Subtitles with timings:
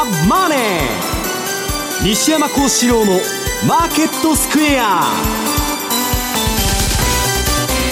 [0.00, 0.58] ザ・マネー」
[2.02, 3.20] 西山幸四郎の
[3.68, 5.02] 「マーケットスクエア」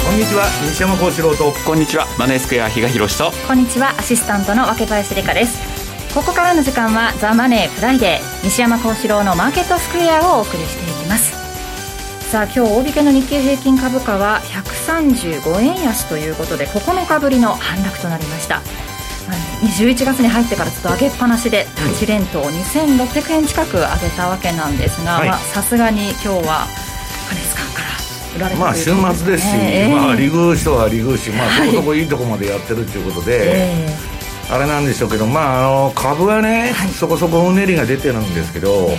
[0.07, 1.53] こんにちは西山孝四郎と。
[1.67, 3.31] こんにちはマネースクエア比嘉宏と。
[3.47, 5.59] こんにちはアシスタントの若林理香です。
[6.15, 11.33] ここからの時間はザ・マネーフライデー西山孝四郎のマーケットスクエアをお送りしていきます。
[12.31, 18.61] さあ今日大引けの日経平均株価は135円安ということで9日ぶりの反落となりました
[19.61, 26.67] 11月に入ってからずっと上げっぱなしで8連投2600円近く上げたわけなんですがさすがに今日は
[27.29, 38.91] 金使うからまあ週末ですし、えー、まあリグ人はリグし、まあ、そこそこいいとこまでやってるっていうことで、えー、あれなんでしょうけど、まあ、あの株はね、はい、そこそこうねりが出てるんですけど、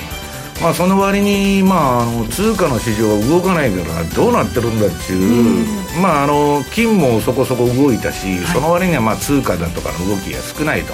[0.62, 10.94] まあ、その割に、まあ、あの通貨の市場は動かないからどうなってるんだっていう、うまあ、あの金もそこそこ動いたし、はい、その割にはまあ通貨だとかの動きが少ないと。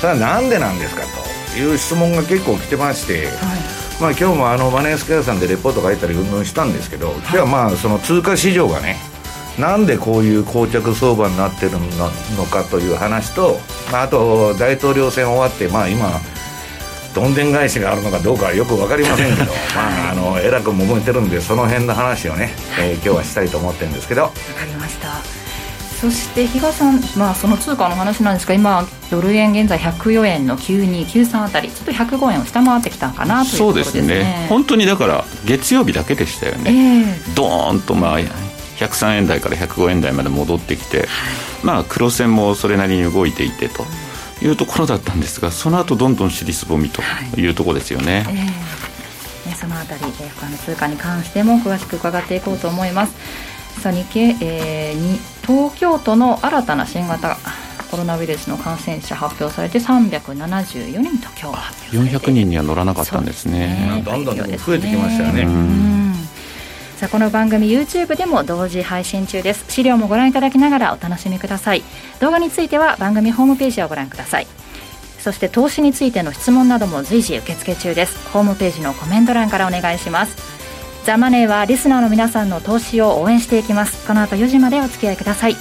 [0.00, 1.02] それはなんでなんですか
[1.52, 3.26] という質問が結構来てまして。
[3.26, 3.84] はい。
[4.00, 8.96] まあ、今日もあのマネースクエアさんでレポート書いたりうんぬんしたんですけど、今日はまあその通貨市場がね
[9.58, 11.72] なんでこういう膠着相場になってる
[12.36, 13.58] のかという話と、
[13.92, 16.10] まあ、あと大統領選終わって、まあ、今
[17.14, 24.32] どんでん返しがあるのかどうかはよく分かりませんけど まああのえらく揉めてるんでその辺の話をね、えー、今日はしたいと思ってるんですけど。
[24.46, 25.44] 分かりました。
[26.00, 34.00] そして比嘉さん、まあ、その通貨の話なんですが今ドル円現在104円の9293あたりちょっと105円を下回ってきたかなというところですね。
[34.00, 34.46] そうですね。
[34.50, 38.18] 本当にだから月曜日だけでしたよね、えー、ドーンとまあ
[38.76, 41.08] 103円台から105円台まで戻ってきて、はい、
[41.62, 43.86] まあ黒線もそれなりに動いていてと
[44.42, 47.02] いうところだったんですがその後どんどん尻すぼみと
[47.36, 47.46] い。
[47.48, 49.50] うところですよね、はいえ。
[49.50, 53.14] ー、そのあたり他の通貨に関しても詳しく伺っていこうと思います。
[53.80, 57.36] さあ日経、えー、に東京都の新たな新型
[57.90, 64.02] コロナウイルスの感染者発表されて374人と今日発表400人には乗らなかったんですね。
[64.04, 64.42] どんどん増
[64.74, 66.13] えてきましたよね
[67.04, 69.70] さあこの番組 YouTube でも同時配信中です。
[69.70, 71.82] 資料もご覧いただきながらお楽しみください。
[72.18, 74.46] 動画については番組ホームページをご覧ください。
[75.18, 78.30] そして投資についての質問なども随時受付中です。
[78.30, 80.34] ホームページのコメント欄からお願いします。
[81.04, 84.06] ザ・マネーはリスナーの皆さんの投資を応援していきます。
[84.06, 85.56] この後4時までお付き合いください。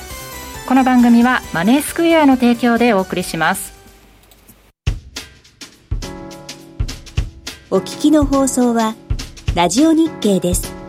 [0.65, 3.73] この番組はマネースクエアの提供でお送りします。
[7.69, 8.95] お聞きの放送は
[9.55, 10.82] ラジオ日経です。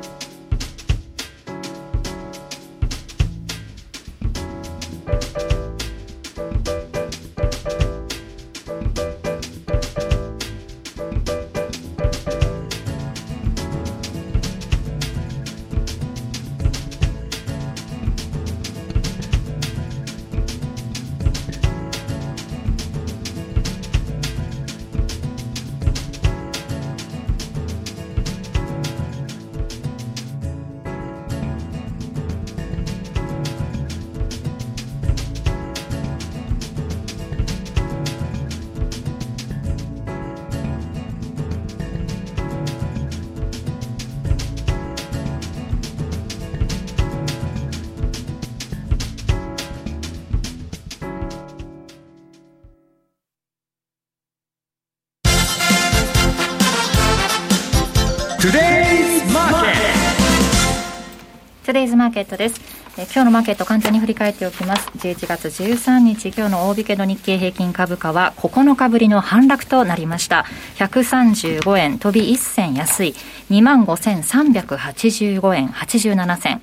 [61.75, 62.61] デイズマーケットです。
[62.97, 64.87] え今日のマーケット簡単に振り返っておきます。
[64.91, 70.47] 11月13日、今日の大引けの日経平均株価は9日ぶりの反落となりました。
[70.77, 73.17] 135円飛び1銭安い
[73.51, 76.63] 25,385円87銭。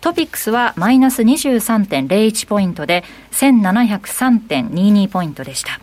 [0.00, 5.78] トピックスはマイナス23.01ポイントで1703.22ポイントでした。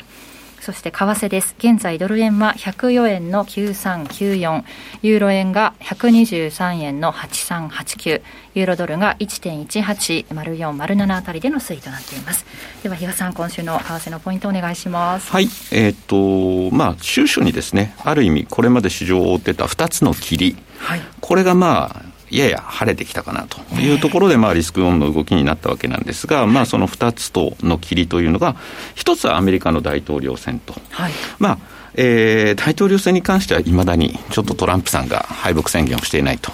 [0.66, 1.53] そして為替です。
[1.59, 4.64] 現在ドル円は104円の9394、
[5.03, 8.24] ユーロ円が123円の8389、
[8.56, 12.47] ユーロドルが1.180407あたりでの推移となっています。
[12.82, 15.32] では比嘉さん、今週の為替のポイントお願いします。
[15.32, 28.55] はい、えっ、とまあ週初にですね、ある意味これまで市場を追ってた2つの霧、はい、これがまあやや晴れてきたかなというところで、まあ、リスクオンの動きになったわけなんですが、まあ、その2つとの霧というのが、
[28.95, 31.57] 1つはアメリカの大統領選と、はい、まあ
[31.97, 36.52] えー、大統領選に関してはいまだにちょっとトランプさんが敗北宣言をしていないと。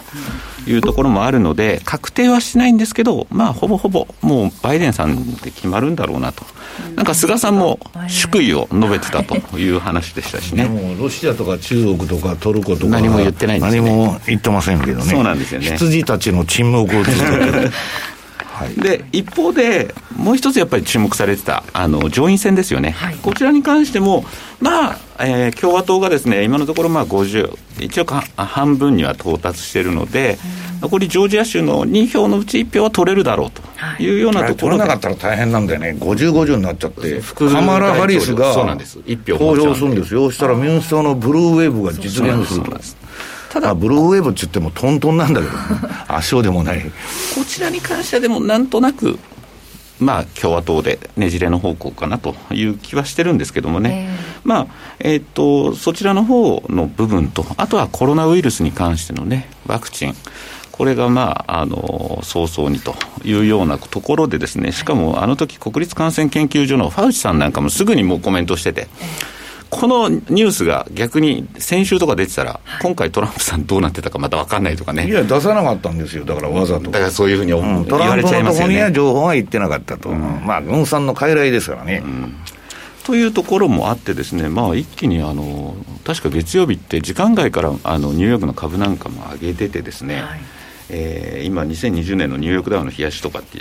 [0.67, 6.45] いうところもあるので、確定はしないんですけど、まあ、ほぼほぼ、もうバイデンさんで決まるんだろうなと、
[6.95, 10.65] なんか菅さんも祝意を述べてたという話でしたしね。
[10.65, 17.71] もうロシアとか中国とかトルコとか、何も言ってないんです、ね、何も言ってませんけどね、そうなんですよね羊たちの沈黙を続けてる。
[18.61, 24.23] はい、で一方で、もう一つやっぱり注目されてたあの上院選ですよね、はい、こちらに関しても、
[24.59, 30.37] まあえー、共和党がですね今のところまあ50、一応半分には到達しているので、
[30.81, 33.61] 残りジョージア州の2票のうち1票は取れるだろうと。
[33.99, 34.15] い。
[34.15, 42.79] うようなところで、取れなかったら大変なんだよね、50、50になっちゃって、カマラ・ハリスが投票するんですよ、そしたら民主党のブルーウェーブが実現すると。
[43.51, 45.59] ただ、ブルーウェーブって言ってもトントンなんだけど、ね、
[46.07, 46.81] 圧勝でもない。
[47.35, 49.19] こちらに関してはでもなんとなく。
[49.99, 54.67] まあ、共和党でねじれの方向かなという気はしてるんですけどもね、えー、まあ
[54.97, 60.15] えーと、そちらの方の部分と、あとはコロナウイルスに関してのね、ワクチン、
[60.71, 64.71] これがまあ、あの早々にというようなところで、ですね。
[64.71, 68.87] しかもあの時国立感染研究所のファウチさんなんかもすぐにもうコメントしてて。
[69.71, 75.07] このニュースが逆に先週とか出てたら、今回トランプさんどうなってたかまた分かんないとかね。
[75.07, 76.91] いや、出さなかったんですよ、だからわざと。
[76.91, 78.75] だからそういうふうに、うん、言われちゃいますよね。
[78.75, 80.09] トランプのとこには情報は言ってなかったと。
[80.09, 82.03] うん、まあ、軍産の傀儡ですからね。
[82.05, 82.35] うん
[83.03, 90.39] というところもあってですね、まあ、一気にあの確か月曜日って時間外からあのニューヨークの株なんかも上げててですね、はい、
[90.89, 93.59] えー、今2020年のニューヨークダウの冷やしとかって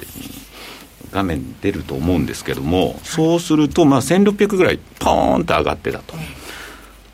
[1.13, 6.15] 画面出ると思うんですけども、そうすると、まあ、1600ぐらい、ポーンと上がってたと。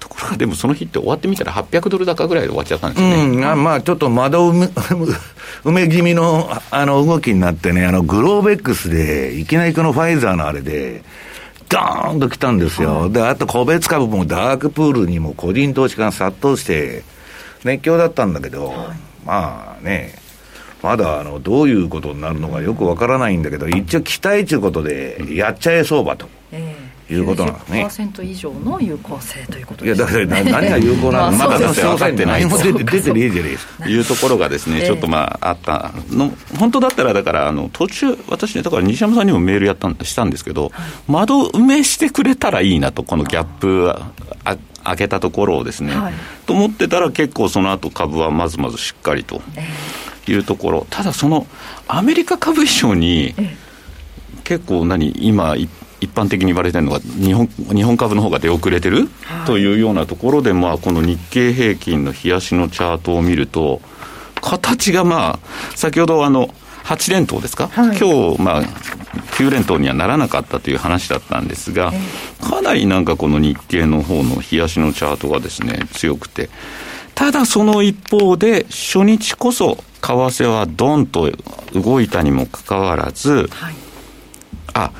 [0.00, 4.66] ところが、でもその日って終わってみたら、800ドル高ぐらいで終わっちゃったんですね、うん、まあ、ちょっと窓埋め
[5.64, 11.02] 埋め気味のあの動きになってね、あのグローベックスで、いきなりこのファイザーのあれで、
[11.68, 17.02] ドーンと来たんですよ、であと個別株もダークプールにも個人投資家が殺到して、
[17.64, 18.72] 熱狂だったんだけど、
[19.24, 20.14] まあね、
[20.86, 26.28] まだあのどういうことになるのかよくわからないんだけど、一応期待ということで、やっちゃえ相場と。
[27.08, 27.84] いうことなんですね。
[27.86, 33.88] 90%以上の有効性ということいや、だから何が有効なのか、 まだ詳細って何 も出て出てねえじゃねえですか。
[33.88, 40.72] いうところがですね、ちょっとまあ、あったの、本当だったら、だから、あの、途中、私ね、だから西山さんにもメールやったしたんですけど、
[41.08, 43.92] 窓埋めしてくれたらいいなと、このギャップ
[44.44, 44.56] あ
[44.86, 46.14] 開けたところをですね、はい、
[46.46, 49.42] と思ってたら結構その後株はまずまずしっかりと
[50.26, 51.46] いうところ、ただその
[51.88, 53.34] アメリカ株以上に
[54.44, 55.68] 結構何今一
[56.14, 63.80] 般的に言われてるのが日本日本株の方が出遅れてる、はい、というようなところで、まあ、この日経平均の冷やしのチャートを見ると
[64.40, 66.54] 形がまあ先ほどあの
[66.86, 71.92] 8連投ですか、はい、今日、まあ、9連投にはならなかったという話だったんですが、
[72.40, 76.48] かなりなんかこの日経の方の冷やしのチャートがですね、強くて、
[77.16, 81.32] ただその一方で、初日こそ、為替はどんと
[81.74, 83.74] 動いたにもかかわらず、はい、
[84.74, 84.92] あ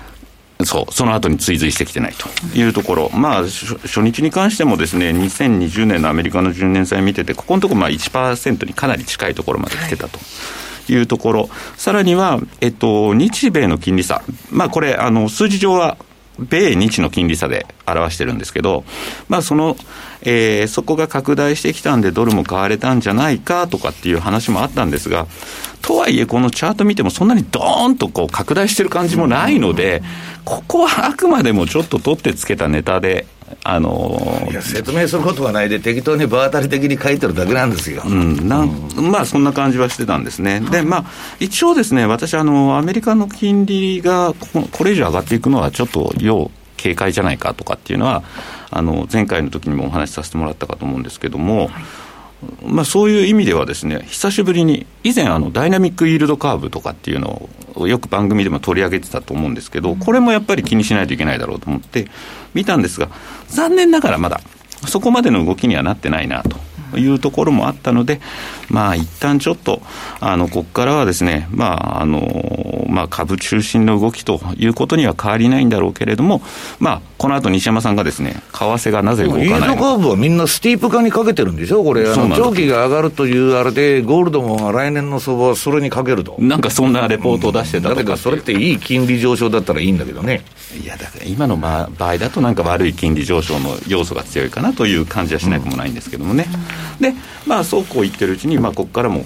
[0.64, 10.18] そう、その後に追随してきてないというところ、まあ、初日に関してもですね、2020年のアメリカの10年債見てて、ここのところまあ1%にかなり近いところまで来てたと。
[10.18, 15.96] はいいうところ、さらには、えっと、日米の金利差、まあ、これ、あの数字上は
[16.38, 18.84] 米日の金利差で表してるんですけど、
[19.28, 19.76] まあ、その、
[20.22, 25.26] えー、そこが拡大してきたんで、ドルも買われたんじゃないかとかっていう話もあったんですが、
[25.82, 30.02] とはいえ、このチャート見ても、そんなにドーンとこう拡大してる感じもないので、
[30.44, 33.26] ここはあくまでもちょっと取ってつけたネタで、
[33.68, 38.02] あの説明することはないで、適当に場当たり的に書いてるだけなんですよ。
[38.06, 40.60] うんな、まあ、そんな感じはしてたんですね。
[40.60, 41.04] で、まあ、
[41.40, 44.34] 一応ですね、私、あの、アメリカの金利が
[44.70, 48.22] これ以上上がっていくのは、ちょっと要警戒じゃないかとかっていうのは、
[48.70, 51.70] あの前回の時にもお話しさせてもらったかと思うんですけども、はい
[52.62, 62.08] まあ、そういう意味ではですね、久しぶりに、以前あの、ダイナミックイールドカーブとかっていうのをよく番組でも取り上げてたと思うんですけど、これもやっぱり気にしないといけないだろうと思って
[62.54, 63.08] 見たんですが、
[63.48, 64.40] 残念ながらまだ
[64.86, 66.56] そこまでの動きにはなってないなと。
[66.96, 68.20] いうところもあったので、
[68.68, 69.82] まあ一旦ちょっと、
[70.20, 76.42] あの、ここからはですね、まあ、あの、まあ株中心の動きということには変わりないんだろうけれども、
[76.78, 79.64] まあ、この後西山さんがですね、為替がなぜ動かないのか。
[79.66, 81.82] イールドカーブはみんなスティープ化にかけてるんでしょ？
[81.82, 86.36] これ、長期が上がるというあれで、ゴールドも来年の相場はそれにかけると。
[86.38, 90.42] なんかそんなレポートを出してたとか、だけどそれっていい金利上昇だったらいいんだけどね。
[90.82, 96.46] いや、だから今の場合だとなんか悪い金利上昇の要素が強いかなという感じはしなくもないんですけどもね。
[96.50, 96.60] うん、
[97.00, 97.14] で、
[97.46, 99.24] まあそうこう言ってるうちに、まあここからも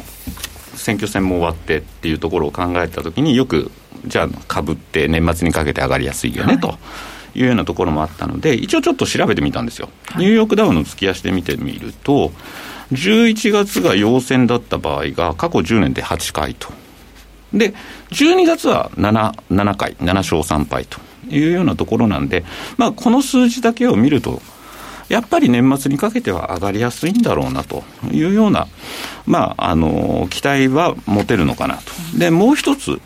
[0.74, 3.70] 選挙戦も終わってっていうところを考えたときによく
[4.06, 6.78] じゃあ株って年末にかけて上がりやすいよね、と
[7.34, 12.32] いうようなところもあったので一応ちょっと調べてみたんですよ、ニューヨークダウの月足で見てみると
[12.92, 16.72] 11月が陽線だった場合が過去10年で8回と。
[17.52, 17.74] で
[18.10, 22.44] 12月は 7, 7回7勝3敗というようなところなんで、
[22.76, 24.40] まあ、この数字だけを見ると
[25.10, 28.68] やっぱり年末にかけては上がりやすいんだろうなというような、
[29.26, 32.18] まあ、あの期待は持てるのかなと。
[32.18, 33.00] でもう一つ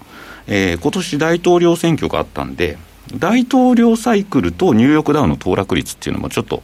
[0.46, 2.78] えー、今年大統領選挙があったんで、
[3.18, 6.62] 大統領サイクルとニューヨークダウンの騰落率っていうのもちょっと、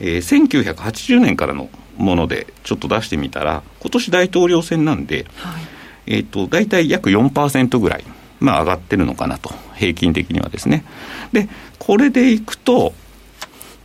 [0.00, 5.62] えー、1980年からのものでちょっと出してみたら、今年大統領選なんで、はい、
[6.06, 8.04] えっ、ー、と、大体約4%ぐらい、
[8.38, 10.84] まあ上がってるのかなと、平均的にはですね。
[11.32, 12.94] で、これでいくと、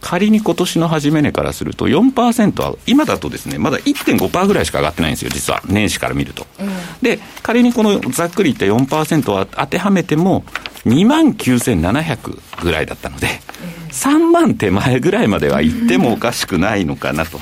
[0.02, 6.48] 仮に今年の初め値からすると4%は、今だとですね、まだ1.5%ぐらいしか上がってないんですよ、実は、年始から見ると。
[6.60, 6.70] うん、
[7.02, 10.44] で、仮にこのざっくり言った4%を当てはめても、
[10.86, 13.28] 2万9700ぐらいだったので、
[13.92, 17.40] 3万手前ぐらいまでは行ってもおかしくないのかなと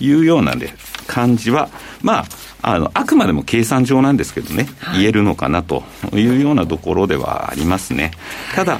[0.00, 0.74] いうような、ね、
[1.06, 1.68] 感じは、
[2.02, 2.26] まあ、
[2.62, 5.82] あのあくまでも計算上なんですけどね、言えるのかなと
[6.12, 8.12] いうようなところではありますね。
[8.54, 8.78] ただ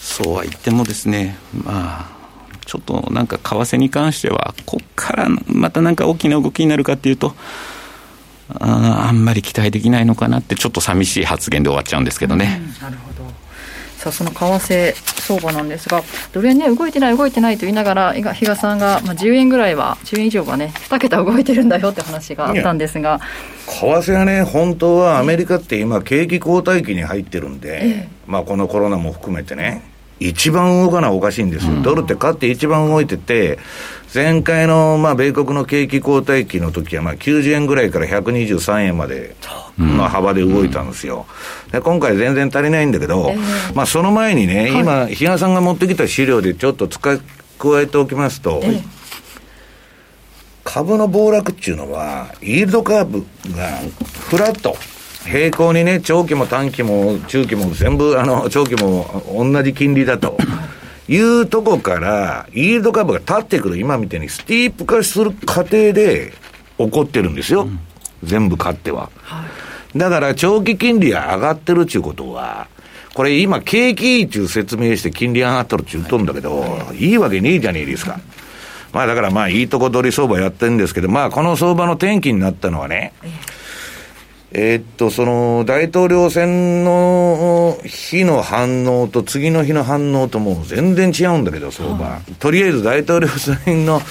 [0.00, 2.21] そうは言ってもですね、まあ、
[2.64, 7.34] ちょっとなんか為替に関しては、ここからまたなんか大きな動きになるかっていうと、
[8.48, 12.60] ああんまり期待できないのかなって、ちょっと寂しい発言で終わっちゃうんですけどね。
[12.80, 13.22] なるほど
[14.02, 16.02] さあその為替相場なんですが、
[16.32, 23.20] ドル円ね、動いてない、動いてないと言いながら、比嘉さんが、まあ、10円ぐらいは、10円以上はね、2桁動いてるんだよって話があったんですが。
[23.68, 29.82] 為替はね、本当はアメリカって今、景気後退期に入ってるんで、ええ、まあ、このコロナも含めてね、
[30.28, 33.58] 一番動かないおかしいんですよ、うん、ドルって勝って一番動いてて、
[34.14, 39.34] 前回のまあ米国の景気後退期の時はまあ90円ぐらいから123円まで
[39.78, 41.26] の幅で動いたんですよ、
[41.70, 47.20] で今回全然足りないんだけど、えー、まあ、その前にね、今、比嘉さんが持ってきた資料でちょっと使い
[47.58, 48.82] 加えておきますと、えー、
[50.64, 53.20] 株の暴落っていうのは、イールドカーブ
[53.56, 53.78] が
[54.28, 54.76] フラット。
[55.24, 60.36] 平行にね、長期も短期も中期も全部、あの、長期も同じ金利だと。
[61.08, 66.32] いうとこから、イールド株が立ってくる、今みたいにスティープ化する過程で
[66.78, 67.62] 起こってるんですよ。
[67.62, 67.78] うん、
[68.22, 69.10] 全部勝っては。
[69.16, 69.44] は
[69.94, 72.68] い、だから、長期金利が上がってるっていうことは、
[73.14, 76.64] これ今、景気いいっていう説明して金利上がっとるって言っとるんだけど、
[76.94, 78.18] いいわけねえじゃねえですか。
[78.92, 83.30] まあだからまあいいとこ取り相場やってるんですけど、まあこの相場の転機になったのはね、えー、
[84.82, 92.20] っと、その、大統領選の日の反応と次の日の反応ともう全然違うんだけど、相場。
[92.38, 94.02] とりあえず大統領選の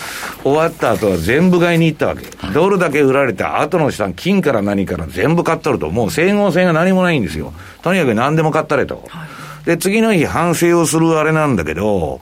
[0.43, 2.25] 終わった後は全部買いに行ったわけ。
[2.55, 7.53] ドルだけ売られた後の下、金から何から全部買っとると、もう整合性が何もないんですよ。
[7.83, 9.07] とにかく何でも買ったれと。
[9.65, 12.19] で、次の日反省をするあれなんだけど、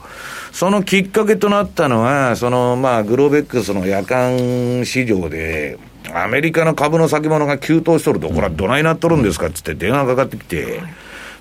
[0.52, 5.78] そのきっかけとなったのは、その、まあ、グローベックスの夜間市場で、
[6.12, 10.80] アメリカの株の先物が急騰しとると、これはどないなっとるんですかっつって電話かかってきて、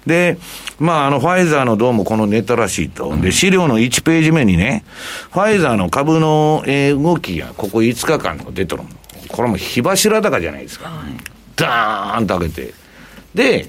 [0.06, 0.38] で、
[0.80, 3.16] まあ、あの、ファイザーのどうもこのネタらしいと。
[3.18, 4.84] で、資料の1ページ目にね、
[5.32, 8.90] ファイザーの株の、えー、動きがここ5日間の出とるの。
[9.28, 10.92] これも火柱高じゃないですか。
[11.56, 12.74] ダーンと上げて。
[13.36, 13.68] で、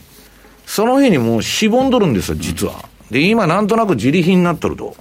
[0.66, 2.88] その日にもうしぼんどるんですよ、実は。
[3.10, 4.94] で、今なんとなく自利品になっとると。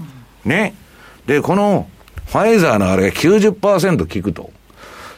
[0.44, 0.74] ね。
[1.28, 1.88] で、この、
[2.26, 4.52] ファイザーのあれが90%効くと。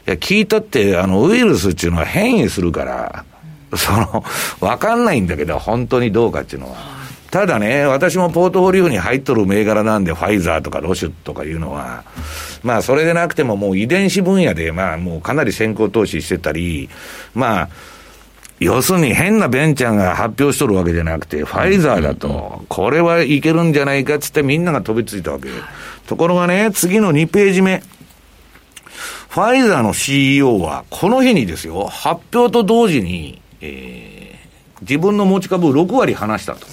[0.08, 3.25] いや、聞いたって、あの、ウイルスっていうのは変異するから、
[3.75, 4.24] その、
[4.60, 7.01] わかんないんだけど、本当にどうかっていうのは。
[7.31, 12.03] ただね、私もポートフォリオに入っとる銘柄なんで、ファイザーとかロシュとかいうのは、
[12.62, 16.89] まあ、それでなくてももう遺伝子分野で、まあ、もうかなり先行投資してたり、
[17.34, 17.70] まあ、
[18.60, 25.48] 要するに変なベンチャーが発表しとるわけじゃなくて、ファイザーだと、これはいけるんじゃないかっつってみんなが飛びついたわけ。
[26.05, 27.81] ところがね、次の2ページ目。
[29.32, 36.68] ファイザーの CEO は、この日にですよ、発表と同時に、えー、自分の持ち株を6割離したと。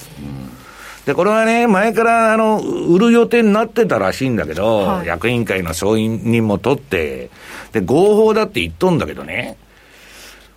[1.07, 7.31] で、これはね、前から、あの、売る予定になってたらしいんだけど、はい、役員会の承認も取って、
[7.71, 9.57] で、合法だって言っとんだけどね、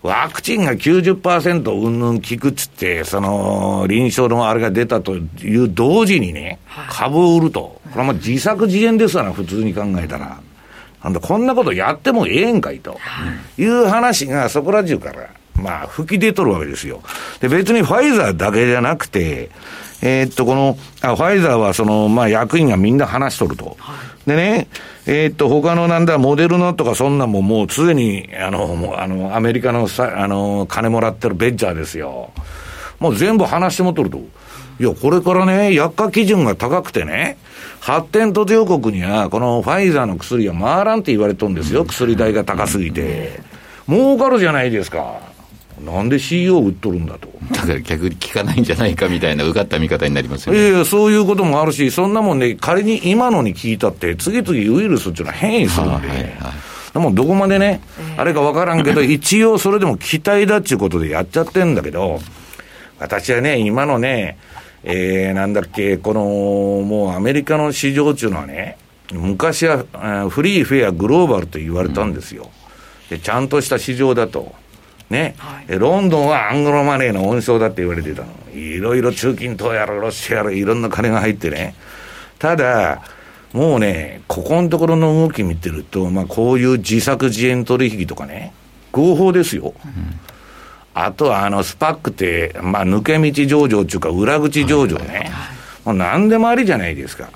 [0.02, 6.58] ワクチンが90%うんぬん効くっつって、その、臨床のあれが出たという同時にね、
[6.90, 7.62] 株を売ると。
[7.62, 10.40] これはまあ自作自演ですわな、普通に考えたら。
[11.04, 12.98] なんだ、こんなことやってもええんかいと、
[13.58, 17.02] いう話がそこら中から、まあ、吹き出とるわけですよ。
[17.40, 19.50] で、別にファイザーだけじゃなくて、
[20.04, 23.78] えー、っと、この、あ、ファイザーはその、まあ、役員がみんな話しとると。
[24.26, 24.68] でね、
[25.06, 32.32] えー、っと、他のなんだ、モデルナとかそんなももうすでに、あの、もう、あの、アメリカのさ、あの、金もらってるベンチャーですよ。
[33.00, 34.22] もう全部話してもとると。
[34.82, 37.38] いや、これからね、薬価基準が高くてね、
[37.82, 43.42] 発展途上国には、このファイザーの薬は回らんって言われとるんですよ、薬代が高すぎて。
[43.88, 45.20] 儲かるじゃないですか。
[45.86, 47.28] なんで CEO 売っとるんだと。
[47.52, 50.70] だから逆に効かないんじゃないかみたいな、うがった見方になりますよね。
[50.70, 56.08] いやそういうこともあるし、そんなもんね、仮に今のに聞いたって、次々ウイルスっていうのは変異するんで。
[56.08, 56.32] はいはい
[56.94, 57.80] でもどこまでね、
[58.18, 62.20] あれか分からんけど、 一応それでも期待だっていうことでやっちゃってんだけど、
[63.00, 64.38] 私はね、今のね、
[64.84, 66.24] えー、なんだっけ、この、
[66.86, 68.78] もうアメリカの市場っていうのはね、
[69.14, 69.86] 昔は
[70.30, 72.50] フリー、フェア、グローバルと言われたんですよ。
[73.10, 74.56] でちゃんとした市場だと。
[75.10, 78.30] ね、はい、ロンドンはアングロマネーの温床だって言われてたの。
[78.54, 81.76] いろいろ中近東やらロシアやらいろんな金が入ってね。
[82.40, 83.02] ただ、
[83.52, 88.54] もうね、ここのところの動き見てると、まあこういう自作自演取引とかね、
[88.94, 89.74] 合法ですよ。
[89.86, 90.20] うん、
[90.94, 95.32] あとはあのスパックって、まあ抜け道上場っていうか裏口上場ね。
[95.86, 97.30] もう何でもありじゃないですか。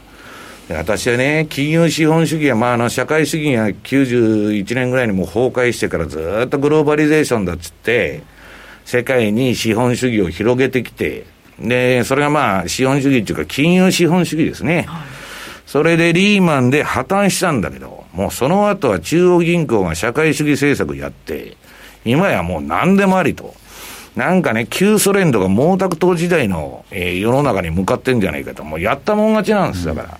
[0.69, 8.23] 私はね、金融資本主義は、まあ、あの、社会主義が91年ぐらいにも崩壊してからずっとグローバリゼーションだっつって、
[8.83, 11.25] 世界に資本主義を広げてきて、
[11.59, 14.87] で、それがまあ、資本主義っていうか、金融資本主義ですね。
[15.67, 21.57] それでリーマンで破綻したんだけど、もうその後は中央銀行が社会主義政策やって、
[22.05, 23.53] 今やもう何でもありと。
[24.15, 28.63] なんかね、旧ソ連とか毛沢東時代の、えー、世の中に向かってんじゃないかと。
[28.63, 30.17] もうやったもん勝ちなんです、だから。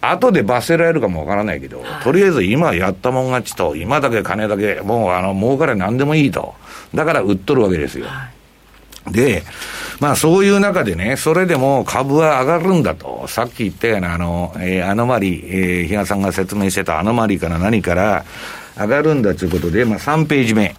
[0.00, 6.54] 後で罰せられるかもわからないけど、とりあえず今やったもん勝ちと、今だけ金だけ、もうあの、儲かれ何でもいいと。
[6.94, 8.06] だから売っとるわけですよ。
[9.10, 9.42] で、
[10.00, 13.26] まあそういう中でね、それでも株は上がるんだと。
[13.28, 18.24] さっき言ったようなあの、えー、アノマリ、えー、比嘉さんが説明してたアノマリから何から
[18.78, 20.76] 上がるんだということで、まあ3ページ目。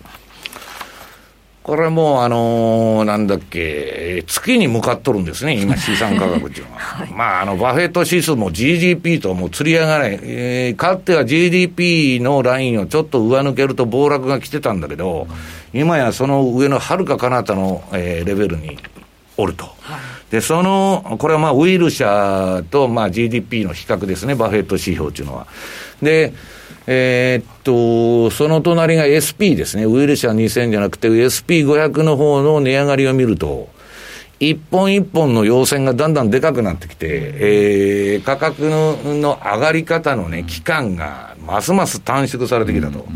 [1.68, 6.80] これもう、あのー、なんだっけ、月に向かっとるんですね、今、資産価格っていうのは。
[6.80, 15.28] はい、まあ、あの、バフェット指数も GDP ともう釣り上がれ、えー、かつては GDP のラインをちょっと上抜けると暴落が来てたんだけど、
[15.74, 18.78] 今やその上のはるか彼方の、えー、レベルに
[19.36, 19.66] おると。
[19.66, 19.76] はい、
[20.32, 25.48] で、その、これはまあ、ウィルシャーと、まあ、GDP の比較ですね、バフェット指標っていうのは。
[26.02, 26.34] で、
[26.86, 29.86] えー、っと、その隣が SP ですね。
[29.86, 33.70] ウイル社2000じゃなくて SP500 の方の値上がりを見ると、
[34.40, 43.00] 一本一本の陽線がだんだんでかくなってきて、えー、価格のの上がり方のね、期間がますます短縮されてきたと。
[43.00, 43.08] こ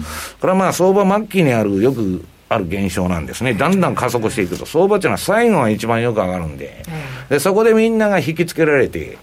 [0.44, 3.54] れはまあ相場末期にある、よくある現象なんですね。
[3.54, 6.84] だんだん加速していくと、相場っていうのは最後が一番よく上がるんで、
[7.30, 9.18] でそこでみんなが引きつけられて、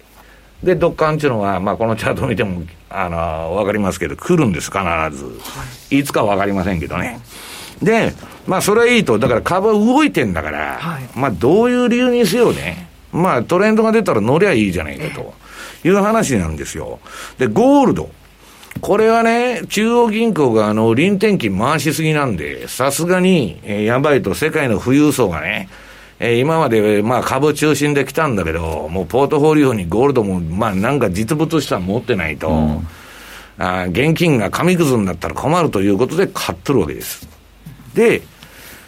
[0.62, 4.82] で、ドッカンっていうのは、まあ、このチャートを見ても、あの、わかりますけど、来るんです、必
[5.16, 5.40] ず。
[5.90, 7.20] いつかわかりませんけどね。
[7.82, 8.12] で、
[8.46, 9.18] まあ、それはいいと。
[9.18, 15.34] だから株は動いてんだから、はい、まあ、どういう理由にせよね、まあ、トレンドが出たら乗りゃいいじゃないかと
[15.86, 16.98] いう話なんですよ。
[17.38, 18.10] で、ゴールド。
[18.80, 25.68] これはね、中央銀行があの、臨転機回しすぎなんで、さすがに、えー、やばいと世界の富裕層がね、
[26.20, 32.86] えー、今まで、まあ、株中心で来たんだけど、もうポートフォリオにゴールドも、まあ、なんか実物したら持ってないと、うん、
[33.58, 37.28] あ現金が紙くずになったら困るということで買っとるわけです。
[37.94, 38.22] で、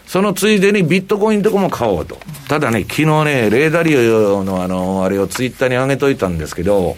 [0.06, 2.18] そのついでにビットコインとかも買おうと。
[2.48, 6.96] ただね、昨日ね、レーダリオのあの、あれをツイッターに上げといたんですけど、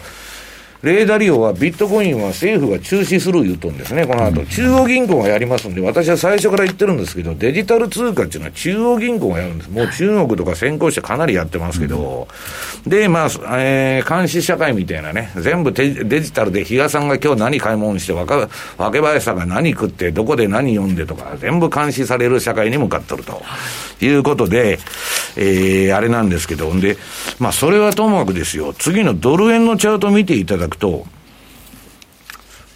[0.83, 4.45] レーダリオはビットコインは政府が中止する言うとんですね、この後。
[4.45, 9.71] 中央銀行がやりますんで、私は最初から言ってるんですけど、デジタル通貨っていうのは中央銀行がやるんです。
[9.71, 12.27] もう中国とか先行してかなりやってますけど、
[12.85, 23.41] で、まあ、えー、監視社会みたいなね、全部デジタルで、比嘉さんが今日何買い物して、若若林さんが何食って、どこで何読んでとか、全部監視される社会に向かってると。
[24.01, 24.07] い。
[24.07, 24.79] うことで、
[25.35, 26.97] えー、あれなんですけど、んで、
[27.39, 31.05] まあ、それはともかくですよ、次のドル円のチャート見ていただくと、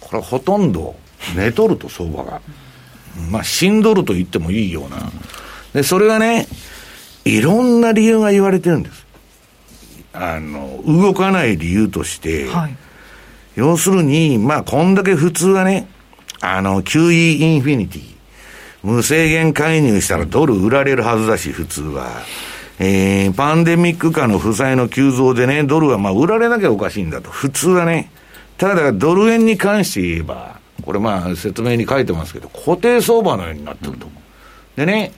[0.00, 0.96] これほとんど
[1.36, 2.40] 寝とると、相場が。
[3.30, 5.10] まあ、死んどると言ってもいいような。
[5.74, 6.46] で、それがね、
[7.24, 9.06] いろんな理由が言われてるんです。
[10.12, 12.76] あの、動かない理由として、はい、
[13.56, 15.88] 要するに、まあ、こんだけ普通はね、
[16.40, 18.02] あの、QE インフィニティ、
[18.82, 22.22] 無制限介入したらドル売られるはずだし、普通は。
[22.80, 27.30] えー、パンデミック下の負債の急増でね、ドルはまあ売られなきゃおかしいんだと。
[27.30, 28.10] 普通はね。
[28.56, 34.06] ただ、ドル円に関して言えば、これまあ説明に書いてますけど、固定相場のようになってると。
[34.76, 35.12] でね、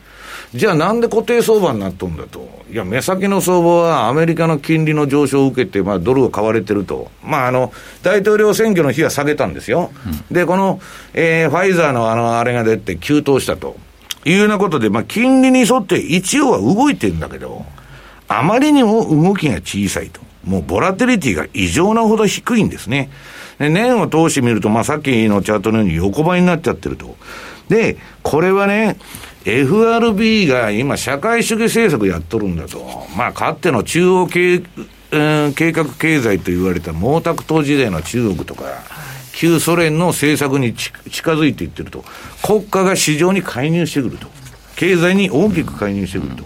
[0.55, 2.49] じゃあなんで固定相場になっとんだと。
[2.71, 7.11] いや、目先の相場はアメリカの金利の上昇を受けて、まあドルが買われてると。
[7.23, 9.93] まああの、大統領選挙の日は下げたんですよ。
[10.07, 10.81] うん、で、この、
[11.15, 13.77] えー、ファイザーのあの、あれが出て急騰したと。
[14.25, 17.65] いうようなことで、まあ、金利に沿って一応は動いてるんだけど、
[18.29, 20.21] あまりにも動きが小さいと。
[20.45, 23.11] もうボラテリティが異常なほど低いんですね。
[23.59, 27.17] で、年を通してみると、まあ、さっきのチャートのように横ばいになっちゃってると。
[27.69, 28.97] で、これはね、
[29.45, 33.07] FRB が今、社会主義政策やっとるんだと。
[33.17, 34.63] まあ、かつての中央計,、
[35.11, 38.65] 計画経済と言われた毛沢東時代の中国とか、
[39.41, 40.99] 旧ソ連の政策に近
[41.33, 42.05] づいていってると。
[42.47, 44.27] 国家が市場に介入してくると。
[44.77, 46.45] 経済に大きく介入してくると。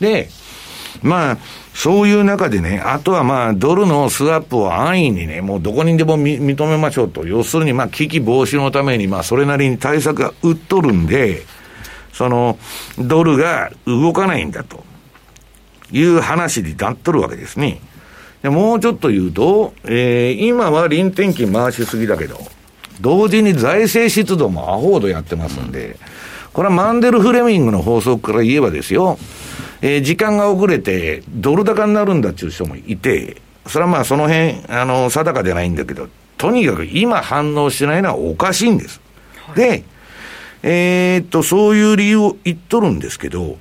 [0.00, 0.28] で、
[1.00, 1.38] まあ、
[1.72, 7.26] そういう中でね、あとはまあ、ドルのスワップを安易にね、もうどこにでも認めましょうと。
[7.26, 11.46] 要するに、まあ、危機防止のために、まあ、それなりに対策が打っとるんで、
[12.12, 12.58] その、
[12.98, 14.84] ドルが動かないんだと
[15.90, 17.80] いう話になっとるわけですね。
[18.42, 22.38] でもうちょっと言うと、えー、今は臨転機回しすぎだけど、
[23.00, 25.96] 同時に財政出動もアホほどやってますんで、
[26.52, 29.18] これはマンデル・フレミングの法則から言えばですよ、
[29.82, 39.00] えー、時間が遅れてドル高になるんだっていう人もいて、それはまあその辺、あの、定かじゃないんだけど、とにかく今反応しないのはおかしいんです。
[39.54, 39.84] で、
[40.62, 43.58] えー、っと、そういう理由を言っとるんですけど、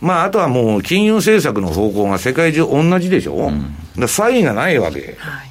[0.00, 5.16] まあ、あとはもう金融政策の方向が世界中同じでしょ、うん、だ差異がないわけ。
[5.18, 5.48] はい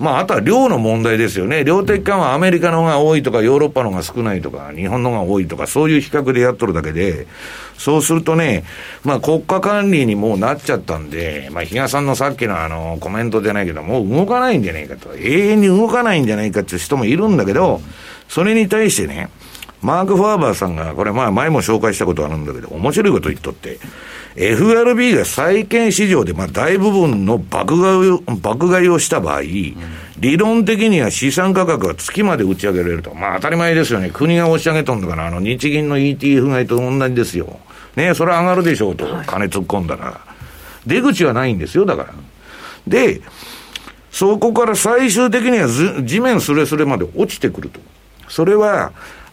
[0.00, 1.62] まあ、あとは量の問題ですよね。
[1.62, 7.26] 量的緩和アメリカの方が多いとか、ヨーロッパの方が少ないとか、日本の方が多いとか、そういう比較でやっとるだけで、
[7.76, 8.64] そうするとね、
[9.04, 15.14] まあ、国家管理にもうなっちゃったんで、まあ、比嘉さんのさっきのあの、コメントじゃないけど、もう動かないんじゃないかと。
[15.16, 17.82] 永遠に動かないんじゃないかっていう人もいるんだけど、
[18.26, 19.28] それに対してね、
[19.82, 23.78] マーク・ファーバーさんが、これまあ前も紹介したことあるんだけど、面白いこと言っとって、
[24.36, 29.74] FRB が債券市場でまあ大部分の爆買いを爆買いをした場合、うん、
[30.18, 33.14] 理論的には資産価格が月まで打ち上げられると。
[33.14, 34.10] まあ当たり前ですよね。
[34.12, 37.58] 国が押し上げとんだから、あの日銀の ETF 買いと同じですよ。
[37.96, 40.20] ねそれは上がるでしょうと、金突っ込んだら。
[40.86, 42.14] 出口はないんですよ、だから。
[42.86, 43.20] で、
[44.10, 45.68] そこから最終的には
[46.04, 47.80] 地面すれすれまで落ちてくると。
[48.28, 48.92] それは、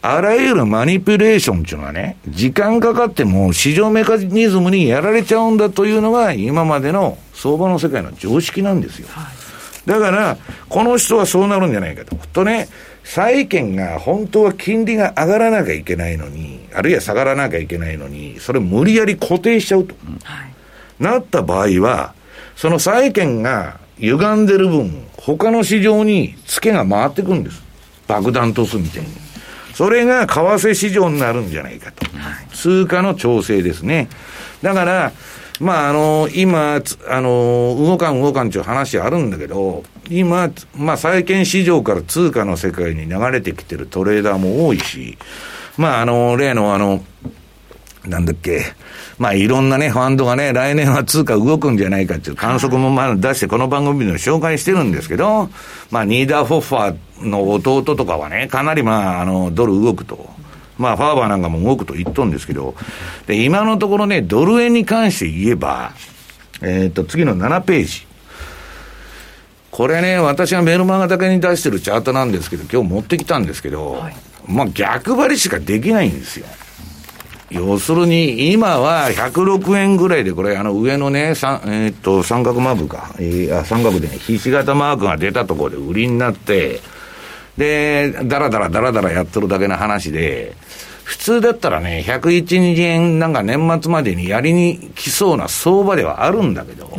[0.10, 9.08] あらゆるマニピュレーションっていうのはね、時間かかっても市場メカニズムにやられちゃうんだというのが今までの相場の世界の常識なんですよ。
[9.12, 10.38] はい、だから、
[10.70, 12.16] この人はそうなるんじゃないかと。
[12.32, 12.70] とね、
[13.04, 19.94] 債券が本当は金利が上がらなきゃいけないのに、あるいは下がらなきゃいけないのに、それ無理やり固定しちゃうと。
[20.24, 22.14] はい、なった場合は、
[22.56, 27.62] その債券が歪んでる分、他の市場に付けが回ってくんです。
[28.08, 29.27] 爆弾トスみたいに。
[29.78, 32.08] それが為替市場になるんじゃないかと。
[32.52, 34.10] 通貨の調整ですね。
[34.64, 35.12] だから、
[35.60, 45.20] まあ、あの、今、あの、動かん動かんっていう話あるんだけど、今、まあ、債券市場から通貨の世界に流れてきてるトレーダーも多いし、
[45.78, 47.04] まあ、あの、例のあの、
[48.08, 48.62] なんだっけ、
[49.18, 55.50] まあいろんなね、ファンドがね、来年は通貨動くんじゃないかっていう観測もまあ出して、この番組でも紹介してるんですけど、
[55.92, 60.38] まあニーダーフォッファーの弟とかはね、かなりまあ、あの、ドル動くと。
[60.78, 62.76] まあ、ファーバーなんかも動くと言っとんですけど、
[63.26, 65.92] で、今のところね、ドル円に関して言えば、
[66.62, 68.08] えっ、ー、と、次の7ページ。
[69.72, 74.16] これね、私がメルマガだけに出してるチャートなんですけど、今日持ってきたんですけど、はい、
[74.48, 76.48] まあ逆張りしかできないんですよ。
[77.50, 86.82] 要するに、今は106円ぐらいで、これ、あの上のね、さえー、っと三角マークか、えー、あ三角でね、ひし形マークが出たところで売りになって、
[87.58, 90.56] で、だらだらだらだらやってるだけの話で、
[91.06, 96.92] 普通だったらね、101、2円なんか年末までにやりに来そうな相場ではあるんだけど、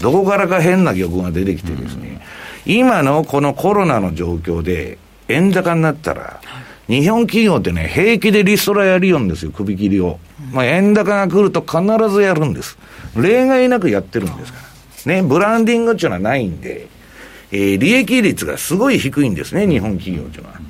[0.00, 2.22] どこからか変な玉が出てきてですね、
[2.64, 4.96] 今のこのコロナの状況で、
[5.28, 6.40] 円高になったら、
[6.88, 10.18] 日本企業ってね、平気でリストラやるよんですよ、首切りを。
[10.52, 12.76] まあ、円高が来ると必ずやるんです。
[13.16, 14.58] 例外なくやってるんですか
[15.06, 15.14] ら。
[15.14, 16.88] ね、ブランディングっていうのはないんで、
[17.50, 20.60] えー、利益率がすごい低いんですね、日本企業っていうのは。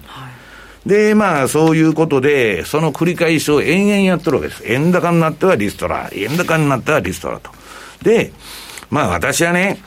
[0.84, 4.62] で、まあ、そういうことで、その繰り返しを延々やってるわけです。
[4.66, 7.50] 円高になってはリストラ、円高になってはリストラと。
[8.02, 8.32] で、
[8.90, 9.78] まあ私はね、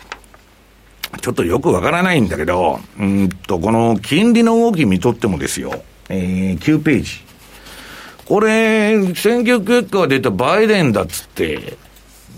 [1.21, 7.25] ちょっとよくわからないんだけど、うんと、この金利の動き見とってもですよ、えー、9ページ。
[8.25, 11.77] これ、選挙結果が出たバイデンだっつって、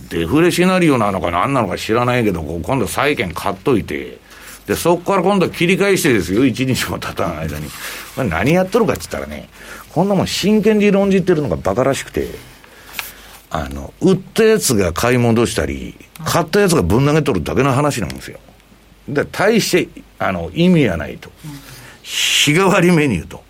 [0.09, 4.19] デフレシナリオなのか何なのか知らないけど、今度債券買っといて、
[4.67, 7.67] で、そこから今度切り返してですよ、一日も経たない間に。
[8.15, 9.49] これ何やっとるかっつったらね、
[9.93, 12.27] こんなもん真剣に論じてるのが馬鹿らしくて、
[13.49, 18.39] あの、売ったやつが買い戻したり、買ったやつがぶん投げとるだけの話なんですよ。
[19.07, 21.31] で、大して、あの、意味はないと。
[22.03, 23.46] 日替わりメニューと。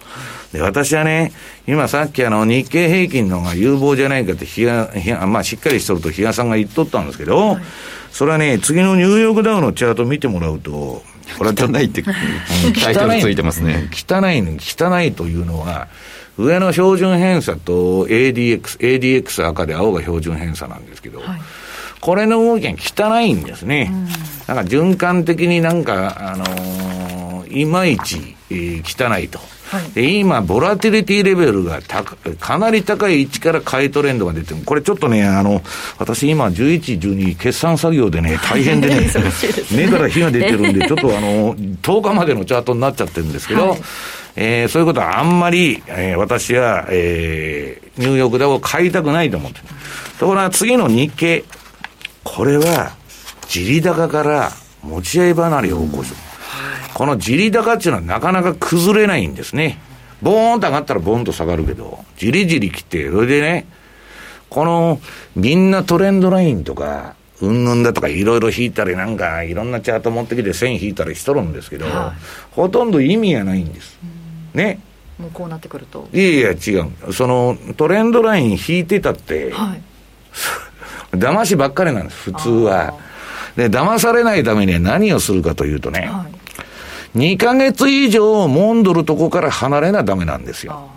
[0.53, 1.31] で、私はね、
[1.67, 7.63] 今さっきあの、日経平均のが有望じゃないかって、ひが、ひが、まあ、しっかりしとると比嘉さんが言っとったんですけど、はい、
[8.11, 11.03] それはね、次のニューヨークダウのチャート見てもらうと、
[11.37, 12.03] これは汚いって、
[12.81, 13.89] タイトルついてますね。
[13.91, 15.87] 汚い、汚いというのは、
[16.37, 21.41] 上の標準偏差と ADX、ADX 赤で青が標準偏差なんですけど、はい、
[21.99, 23.91] これの動きが汚いんですね。
[24.47, 29.39] なんか循環的になんか、あのー、いまいち、えー、汚いと。
[29.69, 31.81] はい、で今、ボラティリティレベルが
[32.39, 34.61] かなり高い位置から買いトレンドが出てる。
[34.65, 35.61] これちょっとね、あの、
[35.97, 39.09] 私今11、12決算作業でね、 大変でね、
[39.71, 43.79] 目から火が出てるんで、 ちょっとあの、10日までのチャートになっちゃってるんですけど、はい
[44.37, 49.63] えー、そういうことはあんまり、えー、私は、えー、ニューヨークダウを買いたくないと思ってる。
[50.19, 51.43] ところが次の日経、
[52.23, 52.91] これは、
[53.47, 54.51] 地利高から
[54.83, 56.26] 持ち合い離れを起こす。
[56.97, 59.77] この地利高っていうのはなかなか崩れないんですね。
[60.23, 63.67] ボーンと上がったらボーンと下がるけど、じりじり来て、それでね、
[64.49, 64.99] この、
[65.35, 73.99] みんなトレンドラインとか、うんぬんだとかいろいろ引いたりなんかいろんなチャート持ってきて線引いたりしとるんですけど、はい、ほとんど意味がないんです。
[74.55, 74.79] ね。
[75.19, 76.07] もうこうなってくると。
[76.11, 77.13] いやいや違う。
[77.13, 79.81] そのトレンドライン引いてたって、はい、
[81.15, 82.95] 騙しばっかりなんです、普通は。
[83.55, 86.36] で、騙されないためには何をするかというとね、はい、
[87.17, 90.89] 2ヶ月以上モンドルとこから離れなダメなんですよ。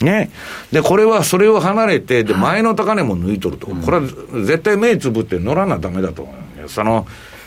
[0.00, 0.30] ね。
[0.72, 3.68] で、これはそれを離れて、で、前の高値も抜いとると。
[3.68, 4.02] これは
[4.44, 6.68] 絶対目つぶって乗らなダメだと思う。
[6.68, 7.06] その、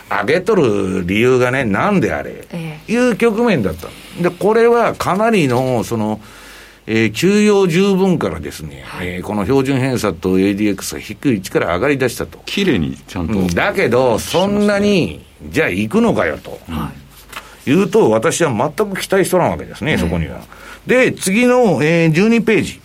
[0.09, 3.87] 上げとる理由がね、なんであれ、ええ、いう局面だった。
[4.21, 6.21] で、これはかなりの、その、
[6.87, 12.39] えー、休養十分からですね、はい、えー、この標準偏差と ADX が低い位置から上がり出したと。
[12.45, 16.59] 綺麗にちゃんと、うん、だけど、そんなに、じゃあ行くのかよと。
[16.69, 17.04] はい、
[17.65, 20.41] いうと、私は全く期待しとらんわけですね、そこには。
[20.85, 22.81] で、次の、えー、12ページ。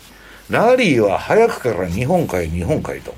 [0.50, 3.14] ラリーは早くから日本海、日本海と。